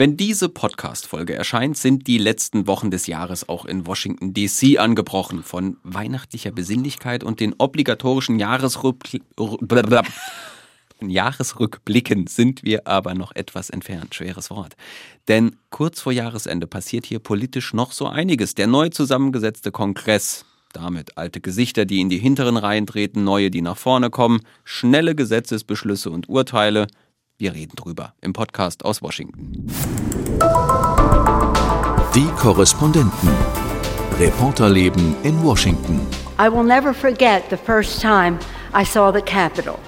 Wenn 0.00 0.16
diese 0.16 0.48
Podcast-Folge 0.48 1.34
erscheint, 1.34 1.76
sind 1.76 2.06
die 2.06 2.16
letzten 2.16 2.66
Wochen 2.66 2.90
des 2.90 3.06
Jahres 3.06 3.46
auch 3.50 3.66
in 3.66 3.86
Washington 3.86 4.32
DC 4.32 4.78
angebrochen. 4.78 5.42
Von 5.42 5.76
weihnachtlicher 5.82 6.52
Besinnlichkeit 6.52 7.22
und 7.22 7.38
den 7.38 7.54
obligatorischen 7.58 8.38
Jahresrückblick 8.38 9.22
Jahresrückblicken 11.02 12.28
sind 12.28 12.62
wir 12.62 12.86
aber 12.86 13.12
noch 13.12 13.32
etwas 13.36 13.68
entfernt. 13.68 14.14
Schweres 14.14 14.48
Wort. 14.48 14.74
Denn 15.28 15.56
kurz 15.68 16.00
vor 16.00 16.12
Jahresende 16.12 16.66
passiert 16.66 17.04
hier 17.04 17.18
politisch 17.18 17.74
noch 17.74 17.92
so 17.92 18.06
einiges. 18.06 18.54
Der 18.54 18.68
neu 18.68 18.88
zusammengesetzte 18.88 19.70
Kongress, 19.70 20.46
damit 20.72 21.18
alte 21.18 21.42
Gesichter, 21.42 21.84
die 21.84 22.00
in 22.00 22.08
die 22.08 22.16
hinteren 22.16 22.56
Reihen 22.56 22.86
treten, 22.86 23.22
neue, 23.22 23.50
die 23.50 23.60
nach 23.60 23.76
vorne 23.76 24.08
kommen, 24.08 24.40
schnelle 24.64 25.14
Gesetzesbeschlüsse 25.14 26.08
und 26.10 26.26
Urteile. 26.30 26.86
Wir 27.40 27.54
reden 27.54 27.74
drüber 27.74 28.12
im 28.20 28.34
Podcast 28.34 28.84
aus 28.84 29.00
Washington. 29.00 29.66
Die 32.14 32.28
Korrespondenten. 32.36 33.30
Reporterleben 34.18 35.16
in 35.22 35.42
Washington. 35.42 36.06
I 36.38 36.52
will 36.52 36.62
never 36.64 36.92
forget 36.92 37.44
the 37.48 37.56
first 37.56 37.98
time 38.02 38.38
I 38.74 38.84
saw 38.84 39.10
the 39.10 39.22
Capitol. 39.22 39.78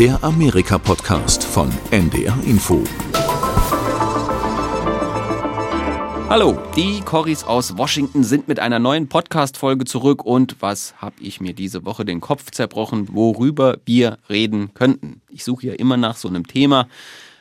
Der 0.00 0.18
Amerika-Podcast 0.24 1.44
von 1.44 1.70
NDR 1.92 2.36
Info. 2.44 2.82
Hallo, 6.32 6.58
die 6.74 7.02
Corris 7.02 7.44
aus 7.44 7.76
Washington 7.76 8.24
sind 8.24 8.48
mit 8.48 8.58
einer 8.58 8.78
neuen 8.78 9.06
Podcast-Folge 9.06 9.84
zurück 9.84 10.24
und 10.24 10.56
was 10.60 10.94
habe 10.96 11.16
ich 11.20 11.42
mir 11.42 11.52
diese 11.52 11.84
Woche 11.84 12.06
den 12.06 12.22
Kopf 12.22 12.50
zerbrochen, 12.50 13.08
worüber 13.12 13.76
wir 13.84 14.16
reden 14.30 14.72
könnten. 14.72 15.20
Ich 15.28 15.44
suche 15.44 15.66
ja 15.66 15.72
immer 15.74 15.98
nach 15.98 16.16
so 16.16 16.28
einem 16.28 16.46
Thema, 16.46 16.88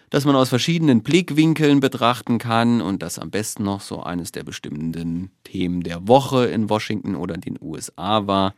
das 0.10 0.26
man 0.26 0.36
aus 0.36 0.50
verschiedenen 0.50 1.04
Blickwinkeln 1.04 1.80
betrachten 1.80 2.38
kann 2.38 2.82
und 2.82 3.02
das 3.02 3.18
am 3.18 3.32
besten 3.32 3.64
noch 3.64 3.80
so 3.80 4.04
eines 4.04 4.34
der 4.34 4.44
bestimmenden 4.44 5.32
Themen 5.46 5.84
der 5.84 6.10
Woche 6.10 6.48
in 6.48 6.70
Washington 6.70 7.16
oder 7.16 7.38
den 7.38 7.58
USA 7.62 8.28
war. 8.28 8.56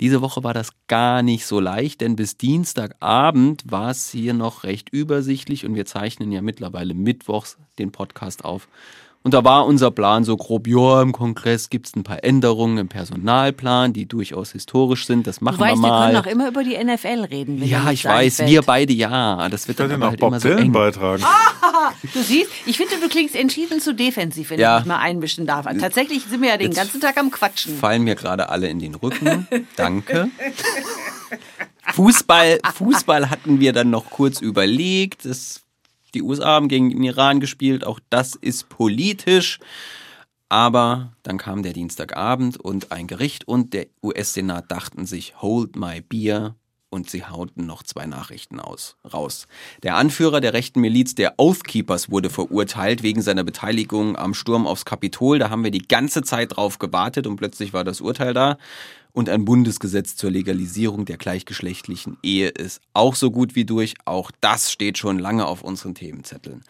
Diese 0.00 0.22
Woche 0.22 0.42
war 0.42 0.54
das 0.54 0.70
gar 0.88 1.22
nicht 1.22 1.46
so 1.46 1.60
leicht, 1.60 2.00
denn 2.00 2.16
bis 2.16 2.36
Dienstagabend 2.36 3.62
war 3.64 3.92
es 3.92 4.10
hier 4.10 4.34
noch 4.34 4.64
recht 4.64 4.88
übersichtlich 4.90 5.64
und 5.64 5.76
wir 5.76 5.86
zeichnen 5.86 6.32
ja 6.32 6.42
mittlerweile 6.42 6.94
mittwochs 6.94 7.58
den 7.78 7.92
Podcast 7.92 8.44
auf. 8.44 8.66
Und 9.28 9.34
da 9.34 9.44
war 9.44 9.66
unser 9.66 9.90
Plan 9.90 10.24
so 10.24 10.38
grob, 10.38 10.66
ja, 10.66 11.02
im 11.02 11.12
Kongress 11.12 11.68
gibt 11.68 11.86
es 11.86 11.94
ein 11.94 12.02
paar 12.02 12.24
Änderungen 12.24 12.78
im 12.78 12.88
Personalplan, 12.88 13.92
die 13.92 14.06
durchaus 14.06 14.52
historisch 14.52 15.04
sind. 15.04 15.26
Das 15.26 15.42
machen 15.42 15.56
du 15.58 15.64
weißt, 15.64 15.74
wir 15.74 15.80
mal. 15.82 16.14
Wir 16.14 16.22
können 16.22 16.24
auch 16.24 16.32
immer 16.32 16.48
über 16.48 16.64
die 16.64 16.82
NFL 16.82 17.26
reden. 17.30 17.60
Wenn 17.60 17.68
ja, 17.68 17.90
ich 17.90 18.06
weiß, 18.06 18.38
wir 18.46 18.62
beide 18.62 18.94
ja. 18.94 19.46
Das 19.50 19.68
wird 19.68 19.78
ich 19.80 19.86
dann 19.86 20.00
noch 20.00 20.08
halt 20.08 20.20
Bob 20.20 20.30
immer 20.30 20.40
so 20.40 20.48
Dylan 20.48 20.62
eng. 20.64 20.72
beitragen. 20.72 21.22
Ah, 21.24 21.92
du 22.14 22.22
siehst, 22.22 22.50
ich 22.64 22.78
finde, 22.78 22.94
du 23.02 23.08
klingst 23.10 23.36
entschieden 23.36 23.82
zu 23.82 23.94
defensiv, 23.94 24.48
wenn 24.48 24.60
Ja. 24.60 24.78
ich 24.78 24.84
mich 24.84 24.88
mal 24.88 25.00
einmischen 25.00 25.44
darf. 25.46 25.66
Tatsächlich 25.78 26.24
sind 26.24 26.40
wir 26.40 26.48
ja 26.48 26.56
den 26.56 26.68
Jetzt 26.68 26.76
ganzen 26.78 26.98
Tag 27.02 27.18
am 27.18 27.30
Quatschen. 27.30 27.76
Fallen 27.76 28.04
mir 28.04 28.14
gerade 28.14 28.48
alle 28.48 28.68
in 28.68 28.78
den 28.78 28.94
Rücken. 28.94 29.46
Danke. 29.76 30.30
Fußball, 31.92 32.60
Fußball 32.76 33.28
hatten 33.28 33.60
wir 33.60 33.74
dann 33.74 33.90
noch 33.90 34.08
kurz 34.08 34.40
überlegt. 34.40 35.26
Das, 35.26 35.60
die 36.14 36.22
USA 36.22 36.46
haben 36.46 36.68
gegen 36.68 36.90
den 36.90 37.02
Iran 37.02 37.40
gespielt. 37.40 37.84
Auch 37.84 38.00
das 38.10 38.34
ist 38.34 38.68
politisch. 38.68 39.58
Aber 40.48 41.12
dann 41.22 41.36
kam 41.36 41.62
der 41.62 41.74
Dienstagabend 41.74 42.58
und 42.58 42.90
ein 42.90 43.06
Gericht 43.06 43.46
und 43.46 43.74
der 43.74 43.86
US-Senat 44.02 44.70
dachten 44.70 45.04
sich, 45.04 45.40
hold 45.42 45.76
my 45.76 46.00
beer. 46.00 46.56
Und 46.90 47.10
sie 47.10 47.24
hauten 47.24 47.66
noch 47.66 47.82
zwei 47.82 48.06
Nachrichten 48.06 48.60
aus, 48.60 48.96
raus. 49.12 49.46
Der 49.82 49.96
Anführer 49.96 50.40
der 50.40 50.54
rechten 50.54 50.80
Miliz 50.80 51.14
der 51.14 51.34
Oath 51.36 51.64
Keepers 51.64 52.10
wurde 52.10 52.30
verurteilt 52.30 53.02
wegen 53.02 53.20
seiner 53.20 53.44
Beteiligung 53.44 54.16
am 54.16 54.32
Sturm 54.32 54.66
aufs 54.66 54.86
Kapitol. 54.86 55.38
Da 55.38 55.50
haben 55.50 55.64
wir 55.64 55.70
die 55.70 55.86
ganze 55.86 56.22
Zeit 56.22 56.56
drauf 56.56 56.78
gewartet 56.78 57.26
und 57.26 57.36
plötzlich 57.36 57.74
war 57.74 57.84
das 57.84 58.00
Urteil 58.00 58.32
da. 58.32 58.56
Und 59.12 59.28
ein 59.28 59.44
Bundesgesetz 59.44 60.16
zur 60.16 60.30
Legalisierung 60.30 61.04
der 61.04 61.18
gleichgeschlechtlichen 61.18 62.16
Ehe 62.22 62.48
ist 62.48 62.80
auch 62.94 63.14
so 63.16 63.30
gut 63.30 63.54
wie 63.54 63.64
durch. 63.66 63.94
Auch 64.06 64.30
das 64.40 64.72
steht 64.72 64.96
schon 64.96 65.18
lange 65.18 65.46
auf 65.46 65.62
unseren 65.62 65.94
Themenzetteln. 65.94 66.62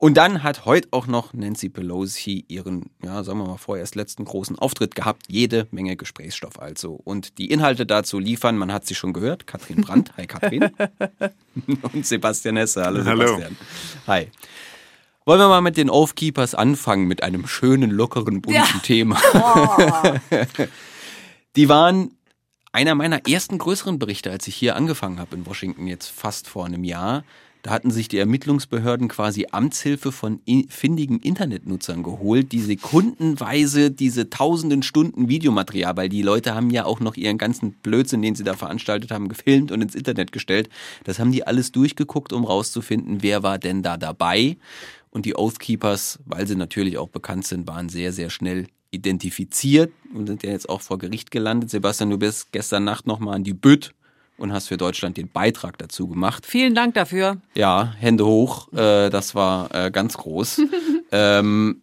Und 0.00 0.14
dann 0.14 0.44
hat 0.44 0.64
heute 0.64 0.86
auch 0.92 1.08
noch 1.08 1.32
Nancy 1.34 1.68
Pelosi 1.68 2.44
ihren, 2.46 2.90
ja, 3.02 3.24
sagen 3.24 3.40
wir 3.40 3.46
mal, 3.46 3.56
vorerst 3.56 3.96
letzten 3.96 4.24
großen 4.24 4.56
Auftritt 4.56 4.94
gehabt. 4.94 5.24
Jede 5.28 5.66
Menge 5.72 5.96
Gesprächsstoff 5.96 6.60
also. 6.60 6.92
Und 6.92 7.38
die 7.38 7.50
Inhalte 7.50 7.84
dazu 7.84 8.20
liefern, 8.20 8.56
man 8.56 8.72
hat 8.72 8.86
sie 8.86 8.94
schon 8.94 9.12
gehört, 9.12 9.48
Katrin 9.48 9.80
Brandt. 9.82 10.12
Hi 10.16 10.28
Katrin. 10.28 10.70
Und 11.92 12.06
Sebastian 12.06 12.56
Hesse. 12.56 12.84
Hallo 12.84 13.04
Hallo. 13.04 13.26
Sebastian. 13.26 13.56
Hi. 14.06 14.28
Wollen 15.26 15.40
wir 15.40 15.48
mal 15.48 15.62
mit 15.62 15.76
den 15.76 15.90
Oath 15.90 16.14
Keepers 16.14 16.54
anfangen, 16.54 17.08
mit 17.08 17.24
einem 17.24 17.48
schönen, 17.48 17.90
lockeren, 17.90 18.40
bunten 18.40 18.54
Ja. 18.54 18.66
Thema. 18.84 19.20
Die 21.56 21.68
waren 21.68 22.12
einer 22.70 22.94
meiner 22.94 23.26
ersten 23.26 23.58
größeren 23.58 23.98
Berichte, 23.98 24.30
als 24.30 24.46
ich 24.46 24.54
hier 24.54 24.76
angefangen 24.76 25.18
habe 25.18 25.34
in 25.34 25.44
Washington, 25.44 25.88
jetzt 25.88 26.06
fast 26.08 26.46
vor 26.46 26.66
einem 26.66 26.84
Jahr. 26.84 27.24
Da 27.62 27.70
hatten 27.70 27.90
sich 27.90 28.08
die 28.08 28.18
Ermittlungsbehörden 28.18 29.08
quasi 29.08 29.46
Amtshilfe 29.50 30.12
von 30.12 30.40
findigen 30.68 31.18
Internetnutzern 31.18 32.02
geholt, 32.02 32.52
die 32.52 32.60
sekundenweise 32.60 33.90
diese 33.90 34.30
tausenden 34.30 34.82
Stunden 34.82 35.28
Videomaterial, 35.28 35.96
weil 35.96 36.08
die 36.08 36.22
Leute 36.22 36.54
haben 36.54 36.70
ja 36.70 36.84
auch 36.84 37.00
noch 37.00 37.16
ihren 37.16 37.38
ganzen 37.38 37.72
Blödsinn, 37.72 38.22
den 38.22 38.34
sie 38.34 38.44
da 38.44 38.54
veranstaltet 38.54 39.10
haben, 39.10 39.28
gefilmt 39.28 39.72
und 39.72 39.82
ins 39.82 39.94
Internet 39.94 40.32
gestellt. 40.32 40.68
Das 41.04 41.18
haben 41.18 41.32
die 41.32 41.46
alles 41.46 41.72
durchgeguckt, 41.72 42.32
um 42.32 42.44
rauszufinden, 42.44 43.22
wer 43.22 43.42
war 43.42 43.58
denn 43.58 43.82
da 43.82 43.96
dabei. 43.96 44.56
Und 45.10 45.24
die 45.24 45.36
Oath 45.36 45.58
Keepers, 45.58 46.20
weil 46.26 46.46
sie 46.46 46.56
natürlich 46.56 46.98
auch 46.98 47.08
bekannt 47.08 47.46
sind, 47.46 47.66
waren 47.66 47.88
sehr, 47.88 48.12
sehr 48.12 48.30
schnell 48.30 48.66
identifiziert 48.90 49.92
und 50.14 50.26
sind 50.26 50.42
ja 50.42 50.50
jetzt 50.50 50.68
auch 50.68 50.80
vor 50.80 50.98
Gericht 50.98 51.30
gelandet. 51.30 51.70
Sebastian, 51.70 52.10
du 52.10 52.18
bist 52.18 52.52
gestern 52.52 52.84
Nacht 52.84 53.06
nochmal 53.06 53.36
an 53.36 53.44
die 53.44 53.54
Bütt 53.54 53.94
und 54.38 54.52
hast 54.52 54.68
für 54.68 54.76
Deutschland 54.76 55.16
den 55.16 55.28
Beitrag 55.28 55.76
dazu 55.78 56.08
gemacht. 56.08 56.46
Vielen 56.46 56.74
Dank 56.74 56.94
dafür. 56.94 57.38
Ja, 57.54 57.92
Hände 57.98 58.24
hoch, 58.24 58.72
äh, 58.72 59.10
das 59.10 59.34
war 59.34 59.74
äh, 59.74 59.90
ganz 59.90 60.16
groß. 60.16 60.62
ähm, 61.12 61.82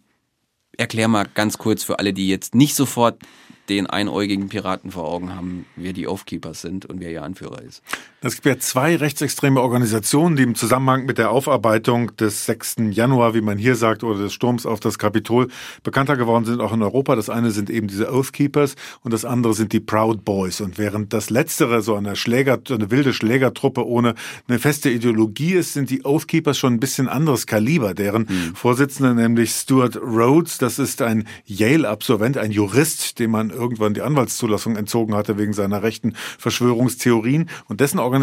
erklär 0.78 1.08
mal 1.08 1.26
ganz 1.34 1.58
kurz 1.58 1.84
für 1.84 2.00
alle, 2.00 2.14
die 2.14 2.28
jetzt 2.28 2.56
nicht 2.56 2.76
sofort 2.76 3.22
den 3.70 3.88
einäugigen 3.88 4.50
Piraten 4.50 4.92
vor 4.92 5.06
Augen 5.06 5.36
haben, 5.36 5.66
wer 5.76 5.94
die 5.94 6.08
Oath 6.08 6.26
Keepers 6.26 6.62
sind 6.62 6.86
und 6.86 7.00
wer 7.00 7.12
ihr 7.12 7.24
Anführer 7.24 7.62
ist. 7.62 7.82
Es 8.26 8.34
gibt 8.34 8.48
ja 8.48 8.58
zwei 8.58 8.96
rechtsextreme 8.96 9.62
Organisationen, 9.62 10.36
die 10.36 10.42
im 10.42 10.56
Zusammenhang 10.56 11.06
mit 11.06 11.20
der 11.20 11.30
Aufarbeitung 11.30 12.18
des 12.18 12.48
6. 12.48 12.78
Januar, 12.90 13.36
wie 13.36 13.42
man 13.42 13.60
hier 13.60 13.76
sagt, 13.76 14.04
oder 14.04 14.18
des 14.18 14.34
Sturms 14.34 14.66
auf 14.66 14.80
das 14.80 14.98
Kapitol 14.98 15.50
bekannter 15.84 16.18
geworden 16.18 16.44
sind, 16.44 16.60
auch 16.60 16.74
in 16.74 16.82
Europa. 16.82 17.16
Das 17.16 17.30
eine 17.30 17.52
sind 17.52 17.70
eben 17.70 17.88
diese 17.88 18.12
Oath 18.12 18.34
Keepers 18.34 18.74
und 19.04 19.14
das 19.14 19.26
andere 19.26 19.54
sind 19.54 19.74
die 19.74 19.80
Proud 19.80 20.26
Boys. 20.26 20.60
Und 20.60 20.80
während 20.80 21.14
das 21.14 21.30
letztere 21.30 21.84
so 21.84 21.94
eine 21.94 22.16
Schläger, 22.16 22.60
eine 22.68 22.90
wilde 22.90 23.14
Schlägertruppe 23.14 23.86
ohne 23.86 24.16
eine 24.48 24.58
feste 24.58 24.90
Ideologie 24.90 25.54
ist, 25.54 25.74
sind 25.74 25.92
die 25.92 26.04
Oath 26.04 26.28
Keepers 26.28 26.58
schon 26.58 26.74
ein 26.74 26.80
bisschen 26.80 27.08
anderes 27.08 27.46
Kaliber. 27.46 27.94
Deren 27.94 28.26
Vorsitzender, 28.56 29.14
nämlich 29.14 29.52
Stuart 29.52 29.98
Rhodes, 29.98 30.58
das 30.58 30.80
ist 30.80 31.04
ein 31.04 31.28
Yale-Absolvent, 31.46 32.40
ein 32.40 32.50
Jurist, 32.50 33.20
dem 33.20 33.30
man 33.30 33.52
irgendwann 33.52 33.94
die 33.94 34.02
Anwaltszulassung 34.02 34.78
entzogen 34.78 35.14
hatte 35.14 35.38
wegen 35.38 35.54
seiner 35.54 35.84
rechten 35.84 36.16
Verschwörungstheorien. 36.40 37.52
Und 37.68 37.82
dessen 37.82 38.00
Organisation 38.00 38.15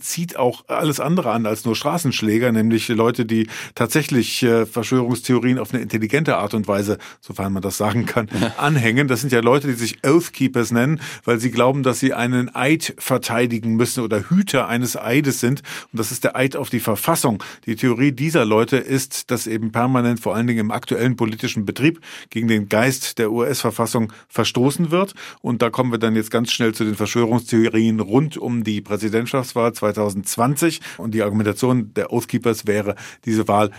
zieht 0.00 0.36
auch 0.36 0.64
alles 0.68 1.00
andere 1.00 1.30
an 1.30 1.46
als 1.46 1.64
nur 1.64 1.76
Straßenschläger, 1.76 2.52
nämlich 2.52 2.88
Leute, 2.88 3.26
die 3.26 3.48
tatsächlich 3.74 4.42
äh, 4.42 4.66
Verschwörungstheorien 4.66 5.58
auf 5.58 5.72
eine 5.72 5.82
intelligente 5.82 6.36
Art 6.36 6.54
und 6.54 6.68
Weise, 6.68 6.98
sofern 7.20 7.52
man 7.52 7.62
das 7.62 7.76
sagen 7.76 8.06
kann, 8.06 8.28
anhängen. 8.56 9.08
Das 9.08 9.20
sind 9.20 9.32
ja 9.32 9.40
Leute, 9.40 9.68
die 9.68 9.74
sich 9.74 9.98
Oath 10.06 10.32
Keepers 10.32 10.70
nennen, 10.70 11.00
weil 11.24 11.40
sie 11.40 11.50
glauben, 11.50 11.82
dass 11.82 12.00
sie 12.00 12.14
einen 12.14 12.54
Eid 12.54 12.94
verteidigen 12.98 13.74
müssen 13.76 14.02
oder 14.04 14.28
Hüter 14.30 14.68
eines 14.68 14.96
Eides 14.96 15.40
sind. 15.40 15.62
Und 15.92 15.98
das 15.98 16.12
ist 16.12 16.24
der 16.24 16.36
Eid 16.36 16.56
auf 16.56 16.70
die 16.70 16.80
Verfassung. 16.80 17.42
Die 17.66 17.76
Theorie 17.76 18.12
dieser 18.12 18.44
Leute 18.44 18.76
ist, 18.76 19.30
dass 19.30 19.46
eben 19.46 19.72
permanent, 19.72 20.20
vor 20.20 20.34
allen 20.34 20.46
Dingen 20.46 20.60
im 20.60 20.70
aktuellen 20.70 21.16
politischen 21.16 21.64
Betrieb, 21.64 22.00
gegen 22.30 22.48
den 22.48 22.68
Geist 22.68 23.18
der 23.18 23.32
US-Verfassung 23.32 24.12
verstoßen 24.28 24.90
wird. 24.90 25.14
Und 25.40 25.62
da 25.62 25.70
kommen 25.70 25.92
wir 25.92 25.98
dann 25.98 26.16
jetzt 26.16 26.30
ganz 26.30 26.52
schnell 26.52 26.74
zu 26.74 26.84
den 26.84 26.94
Verschwörungstheorien 26.94 28.00
rund 28.00 28.36
um 28.36 28.64
die 28.64 28.80
Präsidentschaftswahl 29.24 29.72
2020. 29.72 30.80
Und 30.98 31.12
die 31.12 31.22
Argumentation 31.22 31.92
der 31.94 32.12
Oath 32.12 32.28
Keepers 32.28 32.66
wäre, 32.66 32.94
diese 33.24 33.48
Wahl 33.48 33.70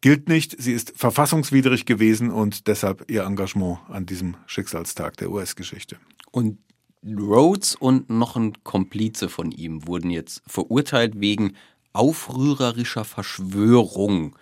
gilt 0.00 0.28
nicht. 0.28 0.60
Sie 0.60 0.72
ist 0.72 0.92
verfassungswidrig 0.96 1.86
gewesen 1.86 2.30
und 2.30 2.66
deshalb 2.66 3.10
ihr 3.10 3.24
Engagement 3.24 3.78
an 3.88 4.06
diesem 4.06 4.36
Schicksalstag 4.46 5.16
der 5.16 5.30
US-Geschichte. 5.30 5.96
Und 6.30 6.58
Rhodes 7.06 7.74
und 7.74 8.08
noch 8.08 8.36
ein 8.36 8.54
Komplize 8.64 9.28
von 9.28 9.52
ihm 9.52 9.86
wurden 9.86 10.10
jetzt 10.10 10.42
verurteilt 10.46 11.20
wegen 11.20 11.54
aufrührerischer 11.92 13.04
Verschwörung. 13.04 14.36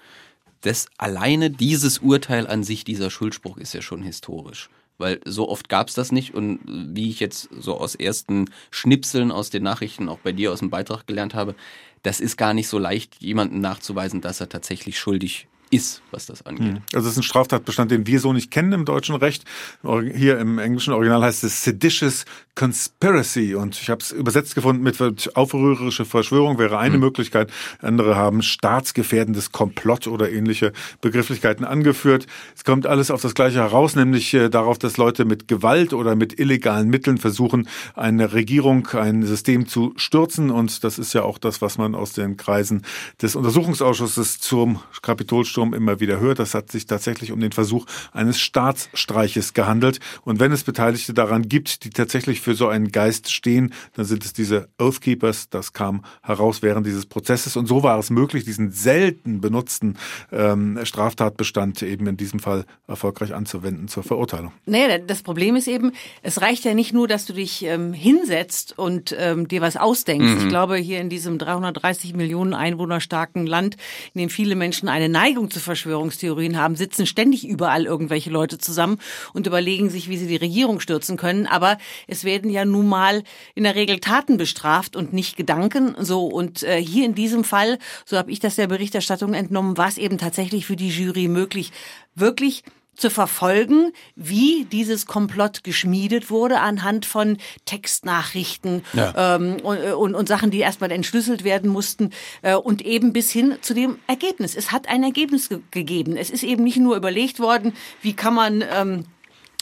Das 0.61 0.87
alleine 0.97 1.51
dieses 1.51 1.99
Urteil 1.99 2.47
an 2.47 2.63
sich, 2.63 2.85
dieser 2.85 3.11
Schuldspruch 3.11 3.59
ist 3.59 3.75
ja 3.75 3.83
schon 3.83 4.03
historisch. 4.03 4.71
Weil 5.03 5.21
so 5.25 5.49
oft 5.49 5.69
gab 5.69 5.89
es 5.89 5.95
das 5.95 6.13
nicht. 6.13 6.33
Und 6.33 6.61
wie 6.65 7.11
ich 7.11 7.19
jetzt 7.19 7.49
so 7.59 7.77
aus 7.77 7.97
ersten 7.97 8.49
Schnipseln 8.71 9.33
aus 9.33 9.51
den 9.51 9.65
Nachrichten 9.65 10.09
auch 10.09 10.21
bei 10.21 10.31
dir 10.31 10.53
aus 10.53 10.61
dem 10.61 10.71
Beitrag 10.71 11.09
gelernt 11.09 11.35
habe, 11.35 11.57
das 12.05 12.21
ist 12.21 12.37
gar 12.37 12.55
nicht 12.55 12.69
so 12.69 12.79
leicht, 12.79 13.17
jemanden 13.21 13.61
nachzuweisen, 13.61 14.21
dass 14.21 14.41
er 14.41 14.49
tatsächlich 14.49 15.01
schuldig 15.01 15.49
ist, 15.73 16.03
was 16.11 16.27
das 16.27 16.45
angeht. 16.45 16.83
Also 16.93 17.09
es 17.09 17.15
ist 17.15 17.21
ein 17.21 17.23
Straftatbestand, 17.23 17.91
den 17.91 18.07
wir 18.07 18.21
so 18.21 18.33
nicht 18.33 18.51
kennen 18.51 18.73
im 18.73 18.85
deutschen 18.85 19.15
Recht. 19.15 19.45
Hier 19.83 20.39
im 20.39 20.59
englischen 20.59 20.93
Original 20.93 21.23
heißt 21.23 21.45
es 21.45 21.65
Seditious 21.65 22.27
Conspiracy 22.55 23.55
und 23.55 23.81
ich 23.81 23.89
habe 23.89 24.03
es 24.03 24.13
übersetzt 24.13 24.55
gefunden 24.55 24.83
mit 24.83 24.99
aufrührerische 25.35 26.05
Verschwörung 26.05 26.59
wäre 26.59 26.79
eine 26.79 26.97
mhm. 26.97 27.05
Möglichkeit. 27.05 27.51
Andere 27.81 28.15
haben 28.15 28.43
staatsgefährdendes 28.43 29.53
Komplott 29.53 30.07
oder 30.07 30.31
ähnliche 30.31 30.73
Begrifflichkeiten 31.01 31.65
angeführt. 31.65 32.27
Es 32.55 32.65
kommt 32.65 32.87
alles 32.87 33.11
auf 33.11 33.23
das 33.23 33.35
Gleiche 33.35 33.61
heraus, 33.61 33.97
nämlich 33.97 34.35
äh, 34.35 34.51
darauf, 34.51 34.79
dass 34.79 34.99
Leute 34.99 35.25
mit 35.25 35.49
Gewalt 35.49 35.95
oder 35.95 36.15
mit 36.15 36.39
illegalen 36.39 36.89
Mitteln 36.89 37.17
versuchen, 37.17 37.67
eine 37.95 38.35
Regierung, 38.35 38.87
ein 38.89 39.23
System 39.23 39.67
zu 39.67 39.95
stürzen 39.97 40.51
und 40.51 40.85
das 40.85 40.99
ist 40.99 41.15
ja 41.15 41.23
auch 41.23 41.39
das, 41.39 41.63
was 41.63 41.79
man 41.79 41.95
aus 41.95 42.13
den 42.13 42.37
Kreisen 42.37 42.83
des 43.23 43.35
Untersuchungsausschusses 43.35 44.41
zum 44.41 44.81
Kapitolsturm 45.01 45.62
immer 45.71 46.01
wieder 46.01 46.19
hört. 46.19 46.39
Das 46.39 46.55
hat 46.55 46.73
sich 46.73 46.87
tatsächlich 46.87 47.31
um 47.31 47.41
den 47.41 47.53
Versuch 47.53 47.87
eines 48.13 48.41
Staatsstreiches 48.41 49.55
gehandelt. 49.55 50.01
Und 50.25 50.41
wenn 50.41 50.51
es 50.51 50.65
Beteiligte 50.65 51.15
daran 51.15 51.49
gibt, 51.49 51.85
die 51.85 51.91
tatsächlich 51.91 52.41
für 52.41 52.55
so 52.55 52.69
einen 52.69 52.91
Geist 52.91 53.31
stehen, 53.31 53.73
dann 53.95 54.05
sind 54.05 54.25
es 54.25 54.33
diese 54.33 54.69
Oathkeepers. 54.79 55.49
Das 55.51 55.73
kam 55.73 56.05
heraus 56.23 56.63
während 56.63 56.87
dieses 56.87 57.07
Prozesses. 57.07 57.57
Und 57.57 57.67
so 57.67 57.83
war 57.83 57.99
es 57.99 58.11
möglich, 58.11 58.45
diesen 58.45 58.73
selten 58.73 59.41
benutzten 59.41 59.97
ähm, 60.33 60.79
Straftatbestand 60.83 61.83
eben 61.83 62.07
in 62.07 62.17
diesem 62.17 62.41
Fall 62.41 62.65
erfolgreich 62.89 63.35
anzuwenden 63.35 63.89
zur 63.89 64.03
Verurteilung. 64.03 64.53
Naja, 64.67 64.99
das 64.99 65.23
Problem 65.23 65.57
ist 65.57 65.69
eben, 65.69 65.93
es 66.23 66.41
reicht 66.41 66.65
ja 66.65 66.75
nicht 66.75 66.93
nur, 66.93 67.07
dass 67.07 67.27
du 67.27 67.33
dich 67.33 67.65
ähm, 67.65 67.93
hinsetzt 67.93 68.79
und 68.79 69.15
ähm, 69.19 69.49
dir 69.49 69.61
was 69.61 69.77
ausdenkst. 69.77 70.35
Mhm. 70.35 70.39
Ich 70.39 70.49
glaube, 70.49 70.77
hier 70.77 71.01
in 71.01 71.09
diesem 71.09 71.39
330 71.39 72.15
Millionen 72.15 72.55
Einwohner 72.55 73.01
starken 73.01 73.47
Land, 73.47 73.77
in 74.15 74.21
dem 74.21 74.31
viele 74.31 74.57
Menschen 74.57 74.89
eine 74.89 75.09
Neigung 75.09 75.51
zu 75.53 75.61
Verschwörungstheorien 75.61 76.59
haben, 76.59 76.77
sitzen 76.77 77.07
ständig 77.07 77.47
überall 77.47 77.85
irgendwelche 77.85 78.31
Leute 78.31 78.59
zusammen 78.59 78.99
und 79.33 79.47
überlegen 79.47 79.91
sich, 79.91 80.09
wie 80.09 80.17
sie 80.17 80.27
die 80.27 80.37
Regierung 80.37 80.81
stürzen 80.81 81.17
können. 81.17 81.47
Aber 81.47 81.79
es 82.07 82.25
werden 82.25 82.51
ja 82.51 82.65
nun 82.65 82.89
mal 82.89 83.23
in 83.55 83.65
der 83.65 83.75
Regel 83.75 84.01
Taten 84.01 84.37
bestraft 84.37 84.97
und 84.97 85.13
nicht 85.13 85.37
Gedanken. 85.37 85.95
So 85.99 86.27
und 86.27 86.63
äh, 86.63 86.83
hier 86.83 87.05
in 87.05 87.15
diesem 87.15 87.45
Fall, 87.45 87.79
so 88.05 88.17
habe 88.17 88.31
ich 88.31 88.41
das 88.41 88.57
der 88.57 88.67
Berichterstattung 88.67 89.35
entnommen, 89.35 89.77
war 89.77 89.89
es 89.89 89.99
eben 89.99 90.19
tatsächlich 90.19 90.67
für 90.67 90.77
die 90.77 90.89
Jury 90.89 91.29
möglich, 91.29 91.73
wirklich 92.15 92.65
zu 92.97 93.11
verfolgen, 93.11 93.93
wie 94.17 94.67
dieses 94.71 95.07
Komplott 95.07 95.65
geschmiedet 95.65 96.31
wurde 96.31 96.61
anhand 96.61 97.07
von 97.07 97.39
Textnachrichten 97.65 98.85
ja. 98.93 99.37
ähm, 99.37 99.57
und, 99.63 99.79
und, 99.79 100.15
und, 100.15 100.29
Sachen, 100.29 100.51
die 100.51 100.59
erstmal 100.59 100.93
entschlüsselt 100.93 101.43
werden 101.43 101.71
mussten 101.71 102.11
äh, 102.43 102.55
und 102.55 102.83
eben 102.83 103.13
bis 103.13 103.31
hin 103.31 103.57
zu 103.63 103.75
dem 103.75 103.99
Ergebnis. 104.07 104.55
Es 104.55 104.73
hat 104.73 104.89
ein 104.89 105.03
Ergebnis 105.03 105.49
ge 105.49 105.61
gegeben. 105.71 106.17
Es 106.17 106.31
ist 106.31 106.43
eben 106.43 106.65
nicht 106.65 106.77
nur 106.77 106.97
überlegt 106.97 107.41
worden, 107.41 107.73
wie 108.03 108.15
kann 108.15 108.35
man 108.35 108.63
ähm, 108.71 109.05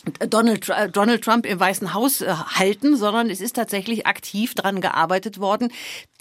Donald, 0.05 0.69
äh, 0.70 0.88
Donald 0.88 1.23
Trump 1.23 1.44
im 1.44 1.61
Weißen 1.61 1.93
Haus 1.93 2.23
äh, 2.23 2.32
halten, 2.32 2.97
sondern 2.97 3.29
es 3.29 3.41
ist 3.41 3.56
tatsächlich 3.56 4.06
aktiv 4.06 4.55
daran 4.55 4.81
gearbeitet 4.81 5.38
worden, 5.41 5.70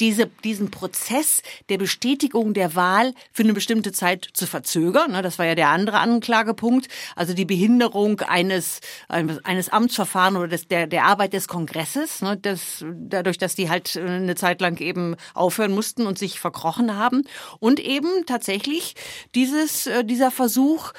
diese, 0.02 0.28
diesen 0.44 0.70
Prozess 0.70 1.42
der 1.70 1.78
Bestätigung 1.78 2.54
der 2.54 2.76
Wahl 2.76 3.14
für 3.32 3.44
eine 3.44 3.54
bestimmte 3.54 3.94
Zeit 3.94 4.28
zu 4.34 4.48
verzögern. 4.48 5.12
Ne, 5.12 5.22
das 5.22 5.40
war 5.40 5.46
ja 5.46 5.56
der 5.56 5.70
andere 5.70 6.00
Anklagepunkt, 6.00 6.90
also 7.16 7.34
die 7.34 7.46
Behinderung 7.46 8.20
eines, 8.22 8.82
eines 9.08 9.70
Amtsverfahrens 9.70 10.38
oder 10.38 10.48
des, 10.50 10.68
der, 10.68 10.88
der 10.88 11.06
Arbeit 11.06 11.34
des 11.34 11.48
Kongresses, 11.48 12.22
ne, 12.22 12.38
das, 12.38 12.84
dadurch, 12.94 13.38
dass 13.38 13.56
die 13.56 13.70
halt 13.70 13.96
äh, 13.96 14.02
eine 14.02 14.36
Zeit 14.36 14.60
lang 14.60 14.80
eben 14.82 15.16
aufhören 15.34 15.72
mussten 15.74 16.06
und 16.06 16.20
sich 16.20 16.40
verkrochen 16.40 16.98
haben. 16.98 17.24
Und 17.60 17.80
eben 17.80 18.26
tatsächlich 18.26 18.96
dieses, 19.36 19.90
dieser 20.04 20.32
Versuch, 20.32 20.92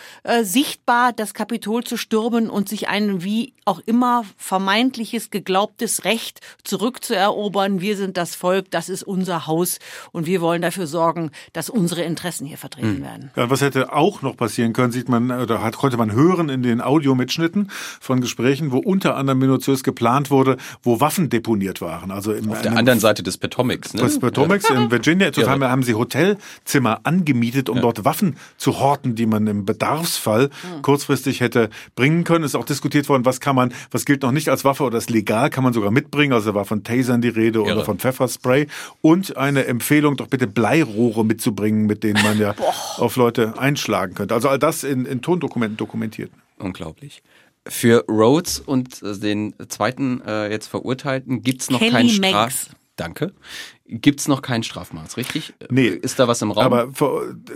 sichtbar 0.43 1.12
das 1.12 1.35
Kapitol 1.35 1.85
zu 1.85 1.97
stürmen 1.97 2.49
und 2.49 2.70
sich 2.71 2.89
ein 2.89 3.23
wie 3.23 3.53
auch 3.65 3.81
immer 3.87 4.25
vermeintliches 4.37 5.31
geglaubtes 5.31 6.05
Recht 6.05 6.41
zurückzuerobern. 6.65 7.81
Wir 7.81 7.97
sind 7.97 8.17
das 8.17 8.35
Volk, 8.35 8.71
das 8.71 8.89
ist 8.89 9.03
unser 9.03 9.47
Haus 9.47 9.79
und 10.13 10.27
wir 10.27 10.41
wollen 10.41 10.63
dafür 10.63 10.87
sorgen, 10.87 11.31
dass 11.53 11.71
unsere 11.71 12.03
Interessen 12.03 12.47
hier 12.47 12.59
vertreten 12.59 12.97
hm. 12.97 13.03
werden. 13.03 13.31
Ja, 13.37 13.51
was 13.51 13.61
hätte 13.61 13.93
auch 13.93 14.23
noch 14.23 14.37
passieren 14.37 14.73
können, 14.73 14.93
sieht 14.93 15.09
man 15.09 15.31
oder 15.31 15.63
hat, 15.63 15.77
konnte 15.77 15.97
man 15.97 16.13
hören 16.13 16.49
in 16.49 16.63
den 16.63 16.81
Audiomitschnitten 16.81 17.71
von 18.01 18.21
Gesprächen, 18.21 18.73
wo 18.73 18.79
unter 18.79 19.17
anderem 19.17 19.39
minutiös 19.39 19.85
geplant 19.85 20.31
wurde, 20.31 20.57
wo 20.83 21.01
Waffen 21.01 21.29
deponiert 21.29 21.81
waren. 21.81 22.11
Also 22.11 22.33
im, 22.33 22.51
auf 22.51 22.63
der 22.63 22.77
anderen 22.77 23.01
Seite 23.01 23.23
des 23.23 23.39
Potomacs. 23.39 23.95
Ne? 23.95 24.03
Des 24.03 24.19
Potomacs 24.19 24.69
ja. 24.69 24.77
in 24.77 24.91
Virginia. 24.91 25.31
Ja. 25.31 25.49
Haben, 25.49 25.65
haben 25.65 25.83
sie 25.83 25.95
Hotelzimmer 25.95 27.01
angemietet, 27.05 27.69
um 27.69 27.77
ja. 27.77 27.83
dort 27.83 28.05
Waffen 28.05 28.37
zu 28.57 28.79
horten, 28.79 29.15
die 29.15 29.27
man 29.27 29.47
im 29.47 29.65
Bedarfsfall 29.65 30.45
hm. 30.45 30.83
kurzfristig 30.83 31.41
hätte 31.41 31.71
bringen 31.95 32.25
können. 32.25 32.45
Ist 32.45 32.57
auch 32.61 32.65
diskutiert 32.65 33.09
worden, 33.09 33.25
was 33.25 33.41
kann 33.41 33.57
man, 33.57 33.73
was 33.91 34.05
gilt 34.05 34.23
noch 34.23 34.33
nicht 34.33 34.49
als 34.49 34.65
Waffe 34.65 34.85
oder 34.85 34.99
ist 34.99 35.11
legal, 35.11 35.51
kann 35.51 35.65
man 35.65 35.73
sogar 35.73 35.91
mitbringen. 35.91 36.33
Also 36.33 36.51
da 36.51 36.55
war 36.55 36.65
von 36.65 36.85
Tasern 36.85 37.21
die 37.21 37.29
Rede 37.29 37.61
Irre. 37.61 37.73
oder 37.73 37.85
von 37.85 37.99
Pfefferspray. 37.99 38.67
Und 39.01 39.37
eine 39.37 39.65
Empfehlung, 39.67 40.17
doch 40.17 40.29
bitte 40.29 40.47
Bleirohre 40.47 41.25
mitzubringen, 41.25 41.87
mit 41.87 42.05
denen 42.05 42.23
man 42.23 42.39
ja 42.39 42.55
auf 42.99 43.17
Leute 43.17 43.59
einschlagen 43.59 44.15
könnte. 44.15 44.35
Also 44.35 44.49
all 44.49 44.59
das 44.59 44.85
in, 44.85 45.07
in 45.07 45.23
Tondokumenten 45.23 45.77
dokumentiert. 45.77 46.31
Unglaublich. 46.59 47.23
Für 47.67 48.05
Rhodes 48.09 48.61
und 48.61 49.01
den 49.03 49.55
zweiten 49.69 50.23
äh, 50.27 50.51
jetzt 50.51 50.69
Verurteilten 50.69 51.43
gibt's 51.43 51.71
noch 51.71 51.81
keinen 51.81 52.09
Straf... 52.09 52.71
Danke 52.97 53.33
gibt 53.91 54.21
es 54.21 54.29
noch 54.29 54.43
kein 54.43 54.63
Strafmaß, 54.63 55.17
richtig? 55.17 55.53
Nee. 55.69 55.89
Ist 55.89 56.19
da 56.19 56.29
was 56.29 56.41
im 56.43 56.53
Raum? 56.53 56.65
Aber 56.65 56.89